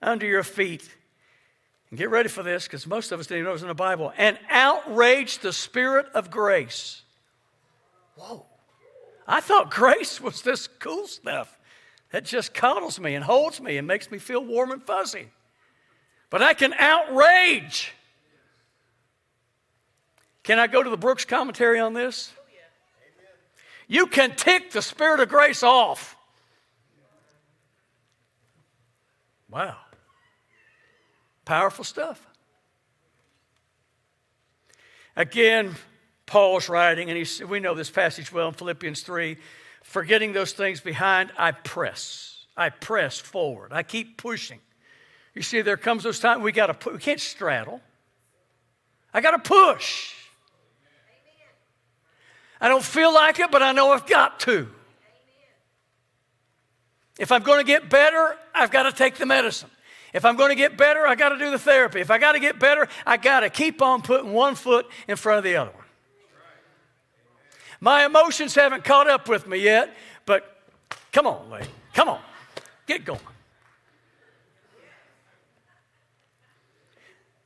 under 0.00 0.24
your 0.24 0.42
feet. 0.42 0.88
And 1.90 1.98
get 1.98 2.08
ready 2.08 2.30
for 2.30 2.42
this 2.42 2.64
because 2.64 2.86
most 2.86 3.12
of 3.12 3.20
us 3.20 3.26
didn't 3.26 3.40
even 3.40 3.44
know 3.44 3.50
it 3.50 3.52
was 3.52 3.62
in 3.62 3.68
the 3.68 3.74
Bible. 3.74 4.10
And 4.16 4.38
outrage 4.48 5.40
the 5.40 5.52
Spirit 5.52 6.06
of 6.14 6.30
grace. 6.30 7.02
Whoa. 8.16 8.46
I 9.26 9.42
thought 9.42 9.70
grace 9.70 10.18
was 10.18 10.40
this 10.40 10.66
cool 10.66 11.06
stuff 11.06 11.57
that 12.10 12.24
just 12.24 12.54
cuddles 12.54 12.98
me 12.98 13.14
and 13.14 13.24
holds 13.24 13.60
me 13.60 13.76
and 13.76 13.86
makes 13.86 14.10
me 14.10 14.18
feel 14.18 14.44
warm 14.44 14.70
and 14.70 14.82
fuzzy. 14.82 15.28
But 16.30 16.42
I 16.42 16.54
can 16.54 16.72
outrage. 16.74 17.92
Can 20.42 20.58
I 20.58 20.66
go 20.66 20.82
to 20.82 20.90
the 20.90 20.96
Brooks 20.96 21.24
commentary 21.24 21.78
on 21.78 21.92
this? 21.92 22.32
You 23.86 24.06
can 24.06 24.36
tick 24.36 24.70
the 24.70 24.82
Spirit 24.82 25.20
of 25.20 25.28
grace 25.28 25.62
off. 25.62 26.16
Wow. 29.50 29.76
Powerful 31.46 31.84
stuff. 31.84 32.24
Again, 35.16 35.74
Paul's 36.26 36.68
writing, 36.68 37.10
and 37.10 37.48
we 37.48 37.58
know 37.58 37.74
this 37.74 37.90
passage 37.90 38.30
well 38.30 38.48
in 38.48 38.54
Philippians 38.54 39.00
3 39.00 39.38
forgetting 39.88 40.34
those 40.34 40.52
things 40.52 40.80
behind, 40.80 41.32
I 41.38 41.50
press. 41.52 42.44
I 42.54 42.68
press 42.68 43.18
forward. 43.18 43.72
I 43.72 43.82
keep 43.82 44.18
pushing. 44.18 44.60
You 45.34 45.40
see, 45.40 45.62
there 45.62 45.78
comes 45.78 46.02
those 46.02 46.20
times 46.20 46.42
we 46.42 46.52
got 46.52 46.80
to 46.80 46.90
we 46.90 46.98
can't 46.98 47.18
straddle. 47.18 47.80
I 49.14 49.22
got 49.22 49.30
to 49.30 49.38
push. 49.38 50.14
I 52.60 52.68
don't 52.68 52.84
feel 52.84 53.14
like 53.14 53.38
it, 53.38 53.50
but 53.50 53.62
I 53.62 53.72
know 53.72 53.92
I've 53.92 54.06
got 54.06 54.40
to. 54.40 54.68
If 57.18 57.32
I'm 57.32 57.42
going 57.42 57.60
to 57.60 57.66
get 57.66 57.88
better, 57.88 58.36
I've 58.54 58.70
got 58.70 58.82
to 58.82 58.92
take 58.92 59.16
the 59.16 59.26
medicine. 59.26 59.70
If 60.12 60.24
I'm 60.24 60.36
going 60.36 60.50
to 60.50 60.54
get 60.54 60.76
better, 60.76 61.06
I 61.06 61.14
got 61.14 61.30
to 61.30 61.38
do 61.38 61.50
the 61.50 61.58
therapy. 61.58 62.00
If 62.00 62.10
I 62.10 62.18
got 62.18 62.32
to 62.32 62.40
get 62.40 62.58
better, 62.58 62.88
I 63.06 63.16
got 63.16 63.40
to 63.40 63.50
keep 63.50 63.80
on 63.80 64.02
putting 64.02 64.32
one 64.32 64.54
foot 64.54 64.86
in 65.06 65.16
front 65.16 65.38
of 65.38 65.44
the 65.44 65.56
other 65.56 65.70
one. 65.70 65.77
My 67.80 68.04
emotions 68.04 68.54
haven't 68.54 68.84
caught 68.84 69.08
up 69.08 69.28
with 69.28 69.46
me 69.46 69.58
yet, 69.58 69.94
but 70.26 70.62
come 71.12 71.26
on, 71.26 71.48
lady. 71.50 71.68
Come 71.94 72.08
on. 72.08 72.20
Get 72.86 73.04
going. 73.04 73.20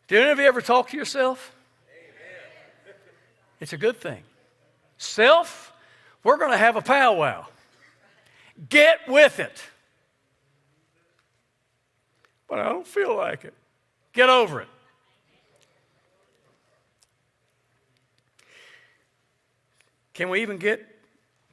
Do 0.09 0.21
any 0.21 0.31
of 0.31 0.39
you 0.39 0.45
ever 0.45 0.61
talk 0.61 0.91
to 0.91 0.97
yourself? 0.97 1.55
It's 3.61 3.73
a 3.73 3.79
good 3.79 3.97
thing. 3.97 4.23
Self, 4.99 5.73
we're 6.25 6.37
going 6.37 6.51
to 6.51 6.57
have 6.57 6.77
a 6.77 6.83
powwow. 6.83 7.47
Get 8.69 9.01
with 9.09 9.39
it. 9.41 9.63
But 12.49 12.59
I 12.59 12.69
don't 12.69 12.87
feel 12.87 13.17
like 13.17 13.45
it. 13.45 13.55
Get 14.13 14.29
over 14.29 14.61
it. 14.61 14.69
Can 20.15 20.29
we 20.29 20.43
even 20.43 20.59
get 20.59 20.87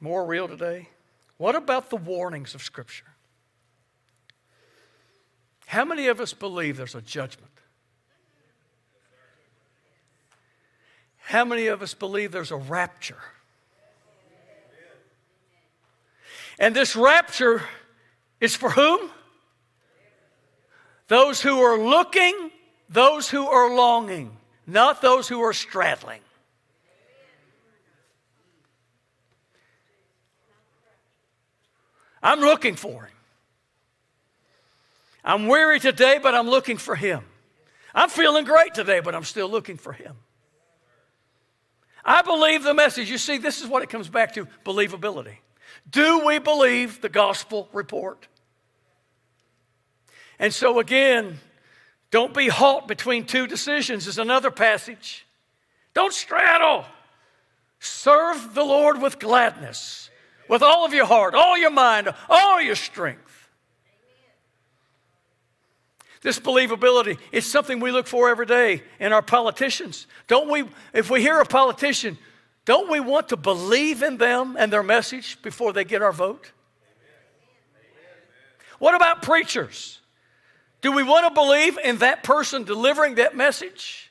more 0.00 0.24
real 0.24 0.48
today? 0.48 0.88
What 1.38 1.54
about 1.54 1.90
the 1.90 1.96
warnings 1.96 2.54
of 2.54 2.62
Scripture? 2.62 3.06
How 5.66 5.84
many 5.84 6.08
of 6.08 6.20
us 6.20 6.34
believe 6.34 6.76
there's 6.76 6.94
a 6.94 7.00
judgment? 7.00 7.50
How 11.18 11.44
many 11.44 11.68
of 11.68 11.80
us 11.80 11.94
believe 11.94 12.32
there's 12.32 12.50
a 12.50 12.56
rapture? 12.56 13.22
And 16.58 16.74
this 16.74 16.96
rapture 16.96 17.62
is 18.40 18.56
for 18.56 18.70
whom? 18.70 19.10
Those 21.08 21.40
who 21.40 21.60
are 21.60 21.78
looking, 21.78 22.50
those 22.88 23.30
who 23.30 23.46
are 23.46 23.74
longing, 23.74 24.36
not 24.66 25.00
those 25.00 25.28
who 25.28 25.40
are 25.40 25.52
straddling. 25.52 26.20
I'm 32.22 32.40
looking 32.40 32.76
for 32.76 33.04
him. 33.04 33.16
I'm 35.24 35.46
weary 35.46 35.80
today, 35.80 36.18
but 36.22 36.34
I'm 36.34 36.48
looking 36.48 36.76
for 36.76 36.94
him. 36.94 37.24
I'm 37.94 38.08
feeling 38.08 38.44
great 38.44 38.74
today, 38.74 39.00
but 39.00 39.14
I'm 39.14 39.24
still 39.24 39.48
looking 39.48 39.76
for 39.76 39.92
him. 39.92 40.16
I 42.04 42.22
believe 42.22 42.62
the 42.62 42.74
message. 42.74 43.10
You 43.10 43.18
see, 43.18 43.38
this 43.38 43.60
is 43.60 43.68
what 43.68 43.82
it 43.82 43.90
comes 43.90 44.08
back 44.08 44.34
to 44.34 44.46
believability. 44.64 45.36
Do 45.88 46.26
we 46.26 46.38
believe 46.38 47.00
the 47.00 47.08
gospel 47.08 47.68
report? 47.72 48.28
And 50.38 50.54
so, 50.54 50.78
again, 50.78 51.38
don't 52.10 52.34
be 52.34 52.48
halt 52.48 52.88
between 52.88 53.24
two 53.24 53.46
decisions, 53.46 54.06
is 54.06 54.18
another 54.18 54.50
passage. 54.50 55.26
Don't 55.94 56.12
straddle. 56.12 56.84
Serve 57.78 58.54
the 58.54 58.64
Lord 58.64 59.00
with 59.00 59.18
gladness, 59.18 60.09
with 60.50 60.62
all 60.62 60.84
of 60.84 60.92
your 60.92 61.06
heart, 61.06 61.34
all 61.34 61.56
your 61.56 61.70
mind, 61.70 62.12
all 62.28 62.60
your 62.60 62.74
strength. 62.74 63.48
This 66.20 66.38
believability 66.38 67.18
is 67.32 67.46
something 67.46 67.80
we 67.80 67.90
look 67.90 68.06
for 68.06 68.28
every 68.28 68.44
day 68.44 68.82
in 68.98 69.14
our 69.14 69.22
politicians. 69.22 70.06
Don't 70.26 70.50
we, 70.50 70.64
if 70.92 71.08
we 71.08 71.22
hear 71.22 71.40
a 71.40 71.46
politician, 71.46 72.18
don't 72.66 72.90
we 72.90 73.00
want 73.00 73.30
to 73.30 73.38
believe 73.38 74.02
in 74.02 74.18
them 74.18 74.56
and 74.58 74.70
their 74.70 74.82
message 74.82 75.40
before 75.40 75.72
they 75.72 75.84
get 75.84 76.02
our 76.02 76.12
vote? 76.12 76.52
What 78.78 78.94
about 78.94 79.22
preachers? 79.22 79.98
Do 80.82 80.92
we 80.92 81.02
want 81.02 81.26
to 81.26 81.34
believe 81.34 81.78
in 81.78 81.98
that 81.98 82.22
person 82.22 82.64
delivering 82.64 83.14
that 83.14 83.34
message? 83.34 84.10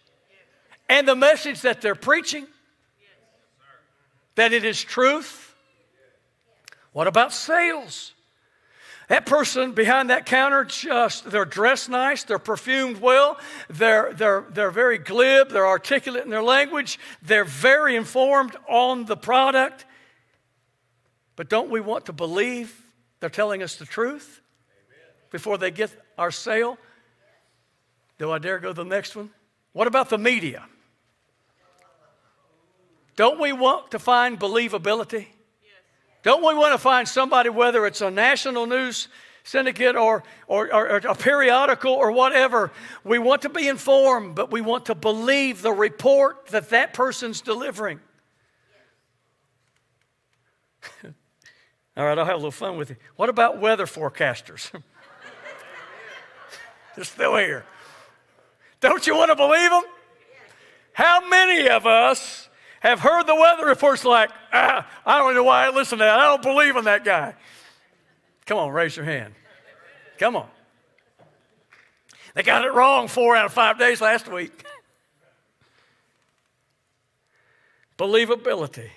and 0.90 1.08
the 1.08 1.16
message 1.16 1.62
that 1.62 1.82
they're 1.82 1.96
preaching? 1.96 2.48
That 4.36 4.52
it 4.52 4.66
is 4.66 4.82
truth? 4.82 5.49
What 6.92 7.08
about 7.08 7.34
sales? 7.34 8.14
That 9.10 9.26
person 9.26 9.72
behind 9.72 10.12
that 10.12 10.28
counter, 10.28 10.64
just 10.64 11.30
they're 11.32 11.44
dressed 11.44 11.90
nice, 11.90 12.24
they're 12.24 12.38
perfumed 12.38 13.02
well, 13.02 13.40
they're, 13.68 14.14
they're, 14.14 14.46
they're 14.52 14.70
very 14.70 15.00
glib, 15.00 15.50
they're 15.50 15.66
articulate 15.66 16.24
in 16.24 16.30
their 16.30 16.44
language, 16.44 17.00
they're 17.24 17.44
very 17.44 17.96
informed 17.96 18.56
on 18.68 19.06
the 19.06 19.18
product. 19.18 19.86
But 21.36 21.50
don't 21.50 21.72
we 21.72 21.80
want 21.80 22.06
to 22.06 22.14
believe 22.14 22.80
they're 23.20 23.32
telling 23.32 23.64
us 23.64 23.78
the 23.78 23.86
truth 23.86 24.42
before 25.32 25.58
they 25.58 25.72
get 25.72 25.90
our 26.18 26.30
sale? 26.30 26.78
Do 28.20 28.32
I 28.32 28.38
dare 28.38 28.60
go 28.60 28.68
to 28.68 28.74
the 28.74 28.84
next 28.84 29.16
one? 29.16 29.32
What 29.74 29.88
about 29.88 30.10
the 30.10 30.20
media? 30.20 30.66
Don't 33.16 33.40
we 33.40 33.54
want 33.54 33.90
to 33.92 34.00
find 34.00 34.40
believability? 34.40 35.28
Don't 36.24 36.42
we 36.42 36.54
want 36.54 36.74
to 36.74 36.78
find 36.78 37.08
somebody, 37.08 37.50
whether 37.50 37.86
it's 37.86 38.02
a 38.02 38.12
national 38.12 38.66
news 38.66 39.08
syndicate 39.44 39.96
or, 39.96 40.24
or, 40.48 40.74
or, 40.74 40.98
a 40.98 41.16
periodical 41.16 41.94
or 41.94 42.12
whatever, 42.12 42.72
we 43.04 43.18
want 43.18 43.42
to 43.44 43.50
be 43.50 43.68
informed, 43.68 44.36
but 44.36 44.52
we 44.52 44.62
want 44.62 44.86
to 44.88 44.96
believe 44.96 45.62
the 45.62 45.72
report 45.72 46.48
that 46.48 46.70
that 46.70 46.94
person's 46.94 47.42
delivering. 47.42 48.00
All 51.98 52.06
right, 52.06 52.18
I'll 52.18 52.26
have 52.26 52.36
a 52.36 52.38
little 52.38 52.52
fun 52.52 52.78
with 52.78 52.92
you. 52.92 52.96
What 53.16 53.30
about 53.30 53.60
weather 53.60 53.86
forecasters? 53.86 54.72
They're 56.96 57.04
still 57.04 57.36
here. 57.38 57.66
Don't 58.80 59.06
you 59.08 59.16
want 59.16 59.30
to 59.32 59.36
believe 59.36 59.70
them? 59.70 59.84
How 60.94 61.28
many 61.28 61.68
of 61.70 61.86
us 61.86 62.39
have 62.80 63.00
heard 63.00 63.28
the 63.28 63.36
weather 63.36 63.66
reports 63.66 64.06
like, 64.06 64.30
ah, 64.54 64.88
I 65.06 65.20
don't 65.20 65.36
know 65.36 65.44
why 65.44 65.66
I 65.66 65.70
listen 65.70 65.98
to 65.98 66.04
that. 66.04 66.20
I 66.20 66.24
don't 66.24 66.42
believe 66.42 66.76
in 66.76 66.86
that 66.86 67.04
guy. 67.04 67.36
Come 68.46 68.58
on, 68.58 68.72
raise 68.72 68.96
your 68.96 69.06
hand. 69.06 69.34
Come 70.18 70.36
on. 70.36 70.48
They 72.34 72.44
got 72.44 72.66
it 72.66 72.74
wrong 72.74 73.08
four 73.08 73.36
out 73.36 73.46
of 73.46 73.54
five 73.54 73.78
days 73.78 74.02
last 74.02 74.32
week. 74.32 74.64
Believability. 77.98 78.90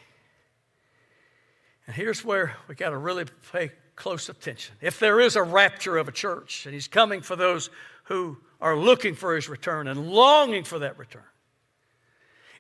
And 1.87 1.97
here's 1.97 2.25
where 2.25 2.57
we 2.69 2.75
got 2.75 2.91
to 2.91 2.97
really 2.97 3.25
pay 3.51 3.73
close 3.97 4.29
attention. 4.29 4.77
If 4.81 5.01
there 5.01 5.21
is 5.21 5.37
a 5.37 5.43
rapture 5.43 5.97
of 5.97 6.09
a 6.09 6.12
church, 6.12 6.67
and 6.67 6.75
he's 6.75 6.89
coming 6.89 7.21
for 7.21 7.37
those 7.37 7.69
who 8.05 8.39
are 8.61 8.77
looking 8.77 9.15
for 9.15 9.35
his 9.35 9.49
return 9.49 9.89
and 9.89 10.09
longing 10.09 10.65
for 10.65 10.79
that 10.79 10.99
return, 10.99 11.23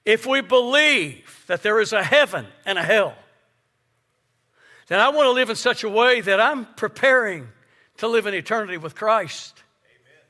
if 0.04 0.26
we 0.26 0.40
believe 0.40 1.44
that 1.46 1.62
there 1.62 1.80
is 1.80 1.92
a 1.92 2.02
heaven 2.02 2.46
and 2.66 2.78
a 2.78 2.82
hell, 2.82 3.14
then 4.88 5.00
I 5.00 5.08
want 5.10 5.26
to 5.26 5.32
live 5.32 5.50
in 5.50 5.56
such 5.56 5.84
a 5.84 5.88
way 5.88 6.20
that 6.20 6.40
I'm 6.40 6.66
preparing 6.74 7.48
to 7.98 8.08
live 8.08 8.26
in 8.26 8.34
eternity 8.34 8.78
with 8.78 8.94
Christ 8.94 9.62
Amen. 9.84 10.24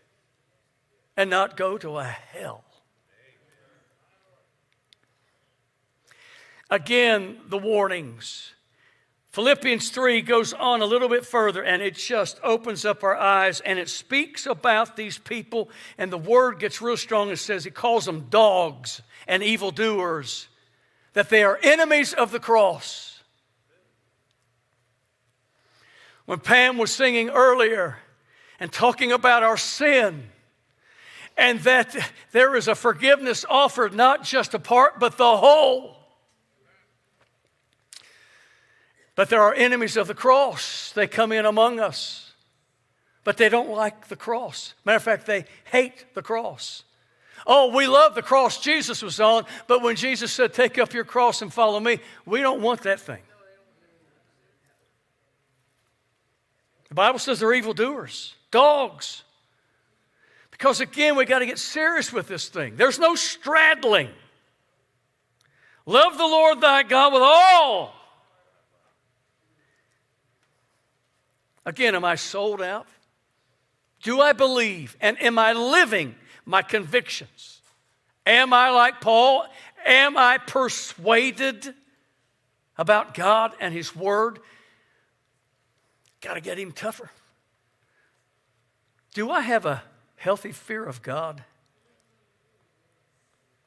and 1.17 1.31
not 1.31 1.57
go 1.57 1.79
to 1.79 1.99
a 1.99 2.05
hell. 2.05 2.64
Again, 6.71 7.38
the 7.49 7.59
warnings. 7.59 8.55
Philippians 9.33 9.89
3 9.89 10.21
goes 10.21 10.53
on 10.53 10.83
a 10.83 10.85
little 10.85 11.09
bit 11.09 11.25
further 11.25 11.65
and 11.65 11.81
it 11.81 11.95
just 11.95 12.39
opens 12.43 12.85
up 12.85 13.03
our 13.03 13.17
eyes 13.17 13.61
and 13.61 13.79
it 13.79 13.89
speaks 13.89 14.45
about 14.45 14.95
these 14.95 15.17
people. 15.17 15.71
And 15.97 16.12
the 16.12 16.19
word 16.19 16.59
gets 16.59 16.83
real 16.83 16.99
strong 16.99 17.31
and 17.31 17.38
says, 17.38 17.64
it 17.64 17.75
calls 17.75 18.05
them 18.05 18.27
dogs 18.29 19.01
and 19.27 19.42
evildoers, 19.42 20.49
that 21.14 21.31
they 21.31 21.45
are 21.45 21.59
enemies 21.62 22.12
of 22.12 22.31
the 22.31 22.40
cross. 22.40 23.23
When 26.27 26.38
Pam 26.38 26.77
was 26.77 26.92
singing 26.92 27.31
earlier 27.31 27.97
and 28.61 28.71
talking 28.71 29.12
about 29.12 29.42
our 29.42 29.57
sin, 29.57 30.25
and 31.38 31.61
that 31.61 31.97
there 32.33 32.55
is 32.55 32.68
a 32.68 32.75
forgiveness 32.75 33.47
offered, 33.49 33.95
not 33.95 34.23
just 34.25 34.53
a 34.53 34.59
part, 34.59 35.01
but 35.01 35.16
the 35.16 35.37
whole. 35.38 36.02
But 39.14 39.29
there 39.29 39.42
are 39.42 39.55
enemies 39.55 39.96
of 39.96 40.07
the 40.07 40.14
cross. 40.14 40.92
They 40.92 41.07
come 41.07 41.33
in 41.33 41.44
among 41.44 41.81
us, 41.81 42.33
but 43.25 43.37
they 43.37 43.48
don't 43.48 43.70
like 43.70 44.09
the 44.09 44.16
cross. 44.16 44.75
Matter 44.85 44.96
of 44.96 45.03
fact, 45.03 45.27
they 45.27 45.44
hate 45.64 46.14
the 46.14 46.22
cross. 46.22 46.85
Oh, 47.46 47.75
we 47.75 47.87
love 47.87 48.14
the 48.14 48.22
cross 48.22 48.61
Jesus 48.61 49.03
was 49.03 49.20
on, 49.20 49.44
but 49.66 49.83
when 49.83 49.96
Jesus 49.96 50.33
said, 50.33 50.55
Take 50.55 50.79
up 50.79 50.94
your 50.94 51.05
cross 51.05 51.42
and 51.42 51.53
follow 51.53 51.81
me, 51.81 51.98
we 52.25 52.40
don't 52.40 52.62
want 52.62 52.83
that 52.83 53.01
thing. 53.01 53.22
The 56.88 56.94
Bible 56.94 57.18
says 57.18 57.40
they're 57.40 57.55
evildoers, 57.55 58.35
dogs. 58.51 59.25
Because 60.51 60.81
again, 60.81 61.16
we 61.16 61.25
got 61.25 61.40
to 61.40 61.46
get 61.46 61.59
serious 61.59 62.12
with 62.12 62.29
this 62.29 62.48
thing. 62.48 62.77
There's 62.77 62.98
no 62.98 63.14
straddling. 63.14 64.11
Love 65.85 66.16
the 66.16 66.25
Lord 66.25 66.61
thy 66.61 66.85
God 66.85 67.12
with 67.12 67.22
all 67.22 68.02
Again, 71.64 71.94
am 71.94 72.05
I 72.05 72.16
sold 72.16 72.61
out? 72.61 72.87
Do 74.03 74.20
I 74.20 74.33
believe? 74.33 74.96
And 75.01 75.20
am 75.22 75.38
I 75.38 75.53
living 75.53 76.14
my 76.44 76.62
convictions? 76.62 77.61
Am 78.27 78.53
I 78.53 78.70
like 78.70 79.01
Paul? 79.01 79.46
Am 79.85 80.16
I 80.16 80.38
persuaded 80.38 81.75
about 82.77 83.14
God 83.14 83.53
and 83.61 83.72
His 83.72 83.94
Word? 83.94 84.40
Got 86.20 86.35
to 86.35 86.40
get 86.40 86.59
Him 86.59 86.72
tougher. 86.72 87.11
Do 89.14 89.31
I 89.31 89.40
have 89.40 89.66
a 89.66 89.83
healthy 90.16 90.53
fear 90.53 90.85
of 90.85 91.03
God? 91.03 91.44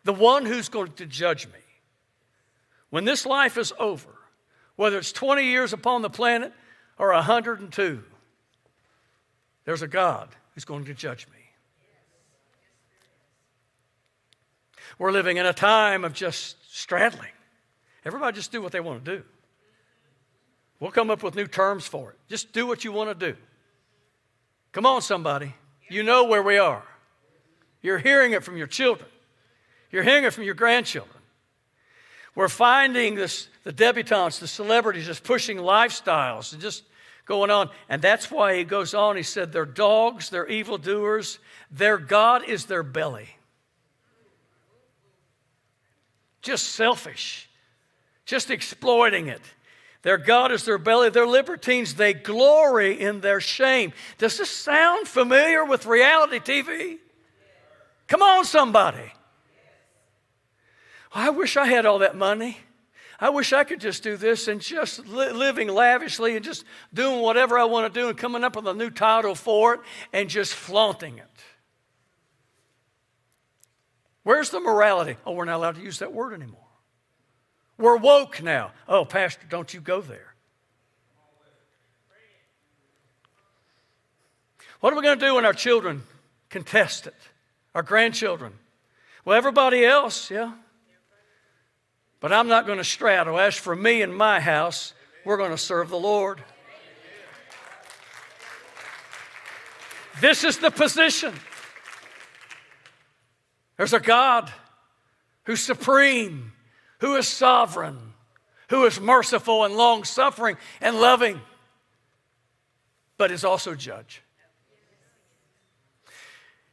The 0.03 0.13
one 0.13 0.45
who's 0.45 0.69
going 0.69 0.93
to 0.93 1.05
judge 1.05 1.47
me. 1.47 1.59
When 2.89 3.05
this 3.05 3.25
life 3.25 3.57
is 3.57 3.73
over, 3.79 4.09
whether 4.75 4.97
it's 4.97 5.11
20 5.11 5.43
years 5.45 5.73
upon 5.73 6.01
the 6.01 6.09
planet 6.09 6.53
or 6.97 7.11
102, 7.13 8.03
there's 9.65 9.81
a 9.81 9.87
God 9.87 10.29
who's 10.53 10.65
going 10.65 10.85
to 10.85 10.93
judge 10.93 11.27
me. 11.27 11.39
We're 14.97 15.11
living 15.11 15.37
in 15.37 15.45
a 15.45 15.53
time 15.53 16.05
of 16.05 16.13
just 16.13 16.57
straddling. 16.73 17.31
Everybody 18.05 18.35
just 18.35 18.51
do 18.51 18.61
what 18.61 18.71
they 18.71 18.79
want 18.79 19.03
to 19.03 19.17
do. 19.17 19.23
We'll 20.79 20.91
come 20.91 21.09
up 21.09 21.23
with 21.23 21.35
new 21.35 21.47
terms 21.47 21.87
for 21.87 22.11
it. 22.11 22.17
Just 22.29 22.53
do 22.53 22.67
what 22.67 22.83
you 22.83 22.91
want 22.91 23.17
to 23.17 23.31
do. 23.31 23.37
Come 24.71 24.85
on, 24.85 25.01
somebody. 25.01 25.53
You 25.89 26.03
know 26.03 26.25
where 26.25 26.43
we 26.43 26.57
are. 26.57 26.83
You're 27.81 27.97
hearing 27.97 28.33
it 28.33 28.43
from 28.43 28.57
your 28.57 28.67
children, 28.67 29.09
you're 29.91 30.03
hearing 30.03 30.23
it 30.23 30.33
from 30.33 30.43
your 30.43 30.55
grandchildren. 30.55 31.14
We're 32.35 32.49
finding 32.49 33.15
this, 33.15 33.47
the 33.63 33.71
debutantes, 33.71 34.39
the 34.39 34.47
celebrities, 34.47 35.05
just 35.05 35.23
pushing 35.23 35.57
lifestyles 35.57 36.51
and 36.51 36.61
just 36.61 36.83
going 37.25 37.49
on. 37.49 37.69
And 37.89 38.01
that's 38.01 38.29
why 38.29 38.57
he 38.57 38.65
goes 38.65 38.93
on. 38.93 39.15
He 39.15 39.23
said, 39.23 39.51
They're 39.51 39.65
dogs, 39.65 40.29
they're 40.29 40.47
evildoers, 40.47 41.39
their 41.71 41.97
God 41.97 42.43
is 42.47 42.65
their 42.65 42.83
belly. 42.83 43.29
Just 46.41 46.67
selfish, 46.67 47.49
just 48.25 48.51
exploiting 48.51 49.27
it. 49.27 49.41
Their 50.03 50.19
God 50.19 50.51
is 50.51 50.65
their 50.65 50.77
belly. 50.77 51.09
They're 51.09 51.25
libertines. 51.25 51.95
They 51.95 52.13
glory 52.13 53.01
in 53.01 53.21
their 53.21 53.41
shame. 53.41 53.91
Does 54.19 54.37
this 54.37 54.51
sound 54.51 55.07
familiar 55.07 55.65
with 55.65 55.87
reality 55.87 56.37
TV? 56.37 56.99
Come 58.07 58.21
on, 58.21 58.45
somebody. 58.45 59.11
I 61.15 61.29
wish 61.29 61.55
I 61.55 61.65
had 61.65 61.85
all 61.85 61.99
that 61.99 62.17
money. 62.17 62.57
I 63.21 63.29
wish 63.29 63.53
I 63.53 63.63
could 63.63 63.79
just 63.79 64.03
do 64.03 64.17
this 64.17 64.49
and 64.49 64.59
just 64.59 65.07
li- 65.07 65.31
living 65.31 65.69
lavishly 65.69 66.35
and 66.35 66.43
just 66.43 66.65
doing 66.93 67.21
whatever 67.21 67.57
I 67.57 67.63
want 67.63 67.91
to 67.91 67.99
do 67.99 68.09
and 68.09 68.17
coming 68.17 68.43
up 68.43 68.57
with 68.57 68.67
a 68.67 68.73
new 68.73 68.89
title 68.89 69.33
for 69.33 69.75
it 69.75 69.79
and 70.11 70.29
just 70.29 70.53
flaunting 70.53 71.17
it. 71.17 71.25
Where's 74.23 74.49
the 74.49 74.59
morality? 74.59 75.15
Oh, 75.25 75.31
we're 75.31 75.45
not 75.45 75.55
allowed 75.55 75.75
to 75.75 75.81
use 75.81 75.99
that 75.99 76.11
word 76.11 76.33
anymore. 76.33 76.59
We're 77.77 77.95
woke 77.95 78.43
now. 78.43 78.73
Oh, 78.85 79.05
Pastor, 79.05 79.45
don't 79.49 79.73
you 79.73 79.79
go 79.79 80.01
there. 80.01 80.33
What 84.81 84.91
are 84.91 84.97
we 84.97 85.01
going 85.01 85.17
to 85.17 85.25
do 85.25 85.35
when 85.35 85.45
our 85.45 85.53
children 85.53 86.03
contest 86.49 87.07
it? 87.07 87.15
Our 87.73 87.83
grandchildren? 87.83 88.53
Well, 89.23 89.37
everybody 89.37 89.85
else, 89.85 90.29
yeah. 90.29 90.51
But 92.19 92.33
I'm 92.33 92.47
not 92.47 92.65
going 92.65 92.77
to 92.77 92.83
straddle. 92.83 93.39
As 93.39 93.55
for 93.55 93.75
me 93.75 94.01
and 94.01 94.15
my 94.15 94.39
house, 94.39 94.93
we're 95.25 95.37
going 95.37 95.51
to 95.51 95.57
serve 95.57 95.89
the 95.89 95.97
Lord. 95.97 96.43
This 100.21 100.43
is 100.43 100.59
the 100.59 100.71
position. 100.71 101.33
There's 103.77 103.93
a 103.93 103.99
God 103.99 104.51
who's 105.43 105.61
supreme, 105.61 106.53
who 106.99 107.15
is 107.15 107.27
sovereign, 107.27 107.97
who 108.69 108.85
is 108.85 108.99
merciful 108.99 109.65
and 109.65 109.75
long 109.75 110.03
suffering 110.03 110.57
and 110.81 110.99
loving, 110.99 111.41
but 113.17 113.31
is 113.31 113.43
also 113.43 113.75
judge. 113.75 114.21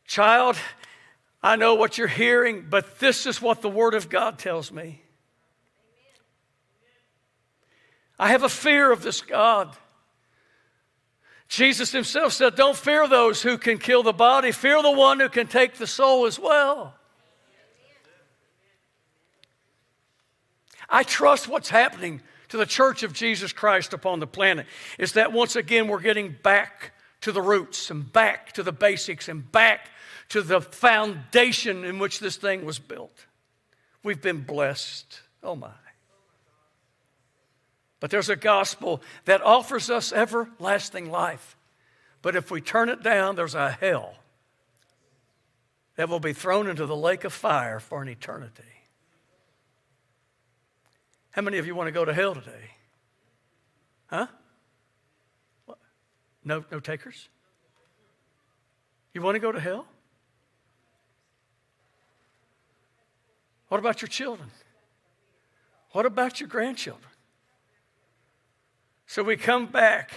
Child, 0.07 0.57
I 1.43 1.57
know 1.57 1.75
what 1.75 1.99
you're 1.99 2.07
hearing, 2.07 2.67
but 2.71 3.01
this 3.01 3.27
is 3.27 3.43
what 3.43 3.63
the 3.63 3.69
Word 3.69 3.95
of 3.95 4.09
God 4.09 4.39
tells 4.39 4.71
me. 4.71 5.02
I 8.19 8.29
have 8.29 8.43
a 8.43 8.49
fear 8.49 8.93
of 8.93 9.03
this 9.03 9.21
God. 9.21 9.77
Jesus 11.49 11.93
himself 11.93 12.33
said, 12.33 12.55
Don't 12.55 12.77
fear 12.77 13.07
those 13.07 13.43
who 13.43 13.59
can 13.59 13.79
kill 13.79 14.03
the 14.03 14.13
body, 14.13 14.53
fear 14.53 14.81
the 14.83 14.91
one 14.91 15.21
who 15.21 15.29
can 15.29 15.47
take 15.47 15.75
the 15.75 15.87
soul 15.87 16.25
as 16.27 16.39
well. 16.39 16.95
I 20.89 21.03
trust 21.03 21.49
what's 21.49 21.71
happening 21.71 22.21
to 22.51 22.59
the 22.59 22.67
church 22.67 23.03
of 23.03 23.15
Jesus 23.15 23.53
Christ 23.53 23.95
upon 23.95 24.21
the 24.21 24.27
planet 24.27 24.67
is 24.99 25.13
that 25.13 25.33
once 25.33 25.57
again 25.57 25.89
we're 25.89 26.01
getting 26.01 26.37
back 26.43 26.93
to 27.23 27.33
the 27.33 27.41
roots 27.41 27.91
and 27.91 28.13
back 28.13 28.53
to 28.53 28.63
the 28.63 28.73
basics 28.73 29.29
and 29.29 29.51
back 29.51 29.89
to 30.29 30.43
the 30.43 30.61
foundation 30.61 31.85
in 31.85 31.99
which 31.99 32.21
this 32.21 32.37
thing 32.37 32.65
was 32.67 32.79
built. 32.79 33.27
We've 34.03 34.21
been 34.21 34.43
blessed. 34.43 35.21
Oh 35.43 35.57
my. 35.57 35.71
But 38.03 38.11
there's 38.11 38.29
a 38.29 38.35
gospel 38.35 39.01
that 39.27 39.43
offers 39.43 39.89
us 39.89 40.13
everlasting 40.13 41.09
life. 41.09 41.57
But 42.21 42.35
if 42.35 42.51
we 42.51 42.61
turn 42.61 42.89
it 42.89 43.01
down, 43.01 43.37
there's 43.37 43.55
a 43.55 43.71
hell 43.71 44.17
that 45.95 46.09
will 46.09 46.19
be 46.19 46.33
thrown 46.33 46.69
into 46.69 46.85
the 46.85 46.97
lake 46.97 47.23
of 47.23 47.33
fire 47.33 47.79
for 47.79 48.03
an 48.03 48.09
eternity. 48.09 48.65
How 51.31 51.43
many 51.43 51.59
of 51.59 51.67
you 51.69 51.77
want 51.77 51.87
to 51.87 51.93
go 51.93 52.05
to 52.05 52.13
hell 52.13 52.35
today? 52.35 52.73
Huh? 54.09 54.27
No, 56.45 56.65
no 56.73 56.81
takers? 56.81 57.29
You 59.15 59.23
want 59.23 59.37
to 59.37 59.41
go 59.41 59.53
to 59.53 59.61
hell? 59.61 59.87
What 63.69 63.79
about 63.79 64.03
your 64.03 64.09
children? 64.09 64.51
What 65.93 66.05
about 66.05 66.41
your 66.41 66.49
grandchildren? 66.49 67.12
So 69.13 69.23
we 69.23 69.37
come 69.37 69.67
back 69.67 70.11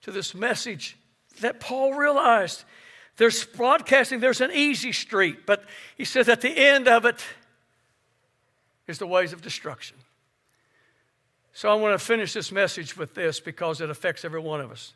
to 0.00 0.10
this 0.10 0.34
message 0.34 0.96
that 1.42 1.60
Paul 1.60 1.92
realized 1.92 2.64
there's 3.18 3.44
broadcasting, 3.44 4.20
there's 4.20 4.40
an 4.40 4.50
easy 4.50 4.92
street, 4.92 5.44
but 5.44 5.62
he 5.94 6.06
says 6.06 6.26
at 6.30 6.40
the 6.40 6.48
end 6.48 6.88
of 6.88 7.04
it 7.04 7.22
is 8.86 8.98
the 8.98 9.06
ways 9.06 9.34
of 9.34 9.42
destruction. 9.42 9.98
So 11.52 11.68
I 11.68 11.74
want 11.74 12.00
to 12.00 12.02
finish 12.02 12.32
this 12.32 12.50
message 12.50 12.96
with 12.96 13.14
this 13.14 13.40
because 13.40 13.82
it 13.82 13.90
affects 13.90 14.24
every 14.24 14.40
one 14.40 14.62
of 14.62 14.72
us. 14.72 14.94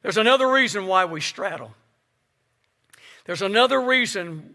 There's 0.00 0.16
another 0.16 0.50
reason 0.50 0.86
why 0.86 1.04
we 1.04 1.20
straddle. 1.20 1.74
There's 3.26 3.42
another 3.42 3.78
reason 3.78 4.54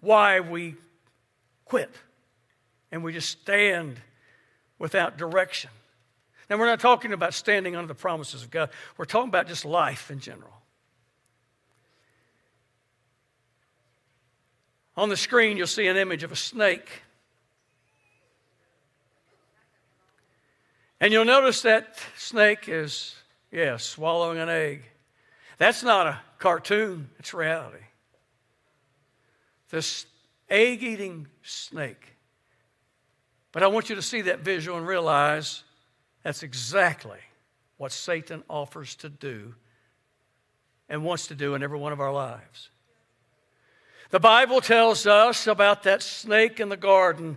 why 0.00 0.38
we 0.38 0.76
quit 1.64 1.92
and 2.92 3.02
we 3.02 3.12
just 3.12 3.28
stand 3.28 3.96
without 4.78 5.18
direction. 5.18 5.70
Now, 6.48 6.58
we're 6.58 6.66
not 6.66 6.80
talking 6.80 7.12
about 7.12 7.34
standing 7.34 7.74
under 7.74 7.88
the 7.88 7.94
promises 7.94 8.42
of 8.42 8.50
God, 8.50 8.70
we're 8.96 9.04
talking 9.04 9.28
about 9.28 9.46
just 9.46 9.64
life 9.64 10.10
in 10.10 10.20
general. 10.20 10.52
On 14.96 15.08
the 15.08 15.16
screen, 15.16 15.56
you'll 15.56 15.66
see 15.66 15.88
an 15.88 15.96
image 15.96 16.22
of 16.22 16.30
a 16.30 16.36
snake. 16.36 17.02
And 21.00 21.12
you'll 21.12 21.24
notice 21.24 21.62
that 21.62 21.98
snake 22.16 22.68
is, 22.68 23.16
yeah, 23.50 23.76
swallowing 23.76 24.38
an 24.38 24.48
egg. 24.48 24.84
That's 25.58 25.82
not 25.82 26.06
a 26.06 26.20
cartoon, 26.38 27.10
it's 27.18 27.34
reality. 27.34 27.82
This 29.70 30.06
egg 30.48 30.82
eating 30.82 31.26
snake. 31.42 32.16
But 33.50 33.64
I 33.64 33.66
want 33.66 33.88
you 33.88 33.96
to 33.96 34.02
see 34.02 34.22
that 34.22 34.40
visual 34.40 34.78
and 34.78 34.86
realize 34.86 35.63
that's 36.24 36.42
exactly 36.42 37.20
what 37.76 37.92
Satan 37.92 38.42
offers 38.50 38.96
to 38.96 39.08
do 39.08 39.54
and 40.88 41.04
wants 41.04 41.28
to 41.28 41.36
do 41.36 41.54
in 41.54 41.62
every 41.62 41.78
one 41.78 41.92
of 41.92 42.00
our 42.00 42.12
lives. 42.12 42.70
The 44.10 44.18
Bible 44.18 44.60
tells 44.60 45.06
us 45.06 45.46
about 45.46 45.84
that 45.84 46.02
snake 46.02 46.58
in 46.58 46.68
the 46.68 46.76
garden 46.76 47.36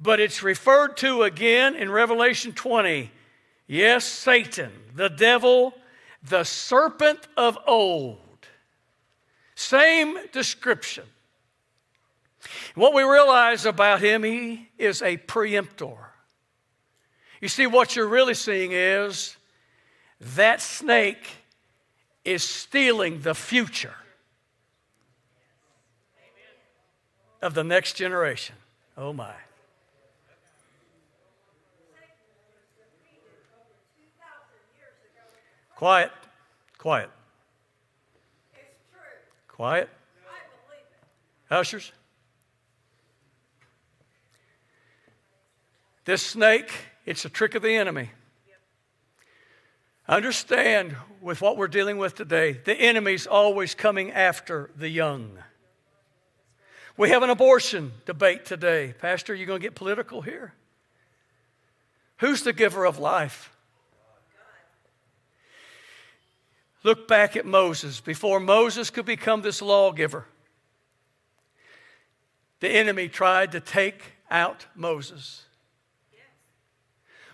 but 0.00 0.18
it's 0.18 0.42
referred 0.42 0.96
to 0.98 1.22
again 1.22 1.74
in 1.74 1.90
Revelation 1.90 2.52
20. 2.52 3.10
Yes, 3.66 4.04
Satan, 4.04 4.72
the 4.94 5.10
devil, 5.10 5.74
the 6.22 6.44
serpent 6.44 7.20
of 7.36 7.58
old. 7.66 8.18
Same 9.54 10.16
description. 10.32 11.04
What 12.74 12.94
we 12.94 13.02
realize 13.02 13.66
about 13.66 14.00
him, 14.00 14.22
he 14.22 14.70
is 14.78 15.02
a 15.02 15.18
preemptor. 15.18 16.09
You 17.40 17.48
see, 17.48 17.66
what 17.66 17.96
you're 17.96 18.06
really 18.06 18.34
seeing 18.34 18.72
is 18.72 19.36
that 20.20 20.60
snake 20.60 21.26
is 22.24 22.42
stealing 22.42 23.20
the 23.22 23.34
future 23.34 23.94
of 27.40 27.54
the 27.54 27.64
next 27.64 27.94
generation. 27.94 28.56
Oh 28.96 29.12
my. 29.12 29.32
Quiet. 35.76 36.12
Quiet. 36.76 37.10
Quiet. 39.48 39.88
Ushers. 41.50 41.92
This 46.04 46.22
snake, 46.22 46.70
it's 47.06 47.24
a 47.24 47.28
trick 47.28 47.54
of 47.54 47.62
the 47.62 47.74
enemy. 47.74 48.10
Understand 50.08 50.96
with 51.20 51.40
what 51.40 51.56
we're 51.56 51.68
dealing 51.68 51.96
with 51.96 52.14
today, 52.14 52.52
the 52.52 52.74
enemy's 52.74 53.26
always 53.26 53.74
coming 53.74 54.10
after 54.10 54.70
the 54.76 54.88
young. 54.88 55.38
We 56.96 57.10
have 57.10 57.22
an 57.22 57.30
abortion 57.30 57.92
debate 58.06 58.44
today. 58.44 58.94
Pastor, 58.98 59.34
you 59.34 59.46
going 59.46 59.60
to 59.60 59.66
get 59.66 59.74
political 59.74 60.20
here? 60.20 60.52
Who's 62.18 62.42
the 62.42 62.52
giver 62.52 62.84
of 62.84 62.98
life? 62.98 63.56
Look 66.82 67.06
back 67.06 67.36
at 67.36 67.46
Moses. 67.46 68.00
Before 68.00 68.40
Moses 68.40 68.90
could 68.90 69.06
become 69.06 69.42
this 69.42 69.62
lawgiver, 69.62 70.26
the 72.60 72.68
enemy 72.68 73.08
tried 73.08 73.52
to 73.52 73.60
take 73.60 74.14
out 74.30 74.66
Moses. 74.74 75.44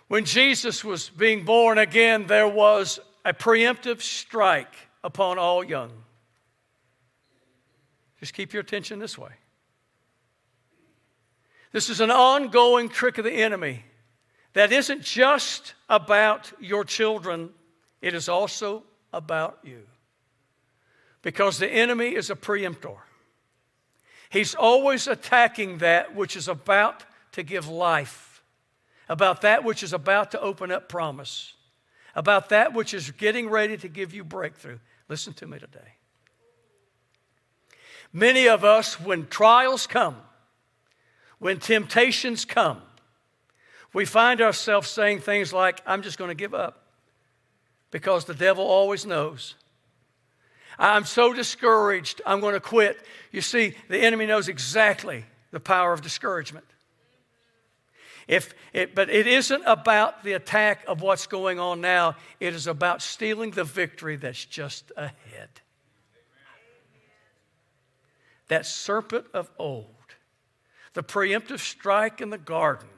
When 0.09 0.25
Jesus 0.25 0.85
was 0.85 1.09
being 1.09 1.45
born 1.45 1.79
again, 1.79 2.27
there 2.27 2.49
was 2.49 3.01
a 3.25 3.33
preemptive 3.33 4.01
strike 4.01 4.75
upon 5.03 5.39
all 5.39 5.65
young. 5.65 5.91
Just 8.21 8.33
keep 8.33 8.53
your 8.53 8.63
attention 8.63 8.99
this 8.99 9.19
way. 9.19 9.33
This 11.73 11.91
is 11.91 12.01
an 12.01 12.11
ongoing 12.11 12.89
trick 12.89 13.19
of 13.19 13.25
the 13.25 13.33
enemy 13.33 13.85
that 14.55 14.73
isn't 14.73 15.03
just 15.03 15.75
about 15.91 16.51
your 16.59 16.83
children, 16.83 17.51
it 18.01 18.15
is 18.15 18.27
also 18.27 18.85
about 19.13 19.59
you. 19.63 19.83
Because 21.21 21.59
the 21.59 21.69
enemy 21.69 22.15
is 22.15 22.31
a 22.31 22.35
preemptor. 22.37 22.97
He's 24.31 24.55
always 24.55 25.07
attacking 25.07 25.79
that 25.79 26.15
which 26.15 26.37
is 26.37 26.49
about 26.49 27.05
to 27.33 27.43
give 27.43 27.69
life, 27.69 28.26
about 29.09 29.43
that 29.43 29.65
which 29.65 29.83
is 29.83 29.93
about 29.93 30.31
to 30.33 30.41
open 30.41 30.71
up 30.71 30.89
promise, 30.89 31.55
about 32.15 32.49
that 32.49 32.73
which 32.73 32.95
is 32.95 33.11
getting 33.13 33.49
ready 33.49 33.77
to 33.77 33.89
give 33.89 34.13
you 34.15 34.25
breakthrough. 34.25 34.79
Listen 35.09 35.33
to 35.35 35.47
me 35.47 35.59
today. 35.59 35.95
Many 38.13 38.49
of 38.49 38.65
us, 38.65 39.01
when 39.01 39.27
trials 39.27 39.87
come, 39.87 40.17
when 41.39 41.59
temptations 41.59 42.45
come, 42.45 42.81
we 43.93 44.05
find 44.05 44.41
ourselves 44.41 44.89
saying 44.89 45.21
things 45.21 45.53
like, 45.53 45.83
I'm 45.87 46.03
just 46.03 46.19
going 46.19 46.29
to 46.29 46.35
give 46.35 46.55
up 46.55 46.87
because 47.91 48.25
the 48.25 48.35
devil 48.35 48.65
always 48.65 49.07
knows. 49.07 49.55
I'm 50.79 51.05
so 51.05 51.33
discouraged, 51.33 52.21
I'm 52.27 52.41
going 52.41 52.55
to 52.55 52.61
quit. 52.61 52.99
You 53.33 53.41
see, 53.41 53.75
the 53.89 53.99
enemy 53.99 54.27
knows 54.27 54.49
exactly 54.49 55.25
the 55.51 55.61
power 55.61 55.93
of 55.93 56.03
discouragement. 56.03 56.67
If 58.29 58.55
it, 58.73 58.95
but 58.95 59.09
it 59.09 59.27
isn't 59.27 59.63
about 59.67 60.25
the 60.25 60.33
attack 60.33 60.85
of 60.89 61.01
what's 61.01 61.27
going 61.27 61.61
on 61.61 61.81
now, 61.81 62.17
it 62.41 62.55
is 62.55 62.67
about 62.67 63.01
stealing 63.01 63.53
the 63.53 63.65
victory 63.65 64.17
that's 64.17 64.45
just 64.45 64.91
ahead. 64.97 65.49
That 68.49 68.67
serpent 68.67 69.27
of 69.33 69.51
old, 69.59 69.87
the 70.95 71.03
preemptive 71.03 71.61
strike 71.61 72.21
in 72.21 72.31
the 72.31 72.39
garden. 72.39 72.89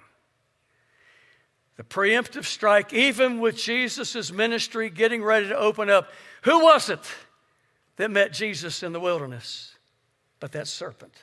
The 1.77 1.85
preemptive 1.85 2.45
strike, 2.45 2.93
even 2.93 3.39
with 3.39 3.57
Jesus' 3.57 4.33
ministry 4.33 4.91
getting 4.91 5.23
ready 5.23 5.49
to 5.49 5.57
open 5.57 5.89
up. 5.89 6.11
Who 6.43 6.65
was 6.65 6.91
it 6.91 6.99
that 7.97 8.11
met 8.11 8.33
Jesus 8.33 8.83
in 8.83 8.93
the 8.93 8.99
wilderness? 8.99 9.77
But 10.41 10.53
that 10.53 10.67
serpent. 10.67 11.15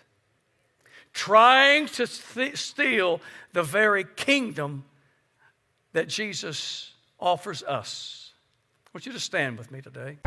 Trying 1.15 1.88
to 1.88 2.06
th- 2.06 2.58
steal 2.58 3.21
the 3.54 3.63
very 3.63 4.04
kingdom 4.04 4.84
that 5.93 6.10
Jesus 6.10 6.91
offers 7.21 7.63
us. 7.63 8.34
I 8.86 8.89
want 8.93 9.06
you 9.06 9.13
to 9.13 9.19
stand 9.19 9.58
with 9.58 9.71
me 9.71 9.82
today. 9.82 10.17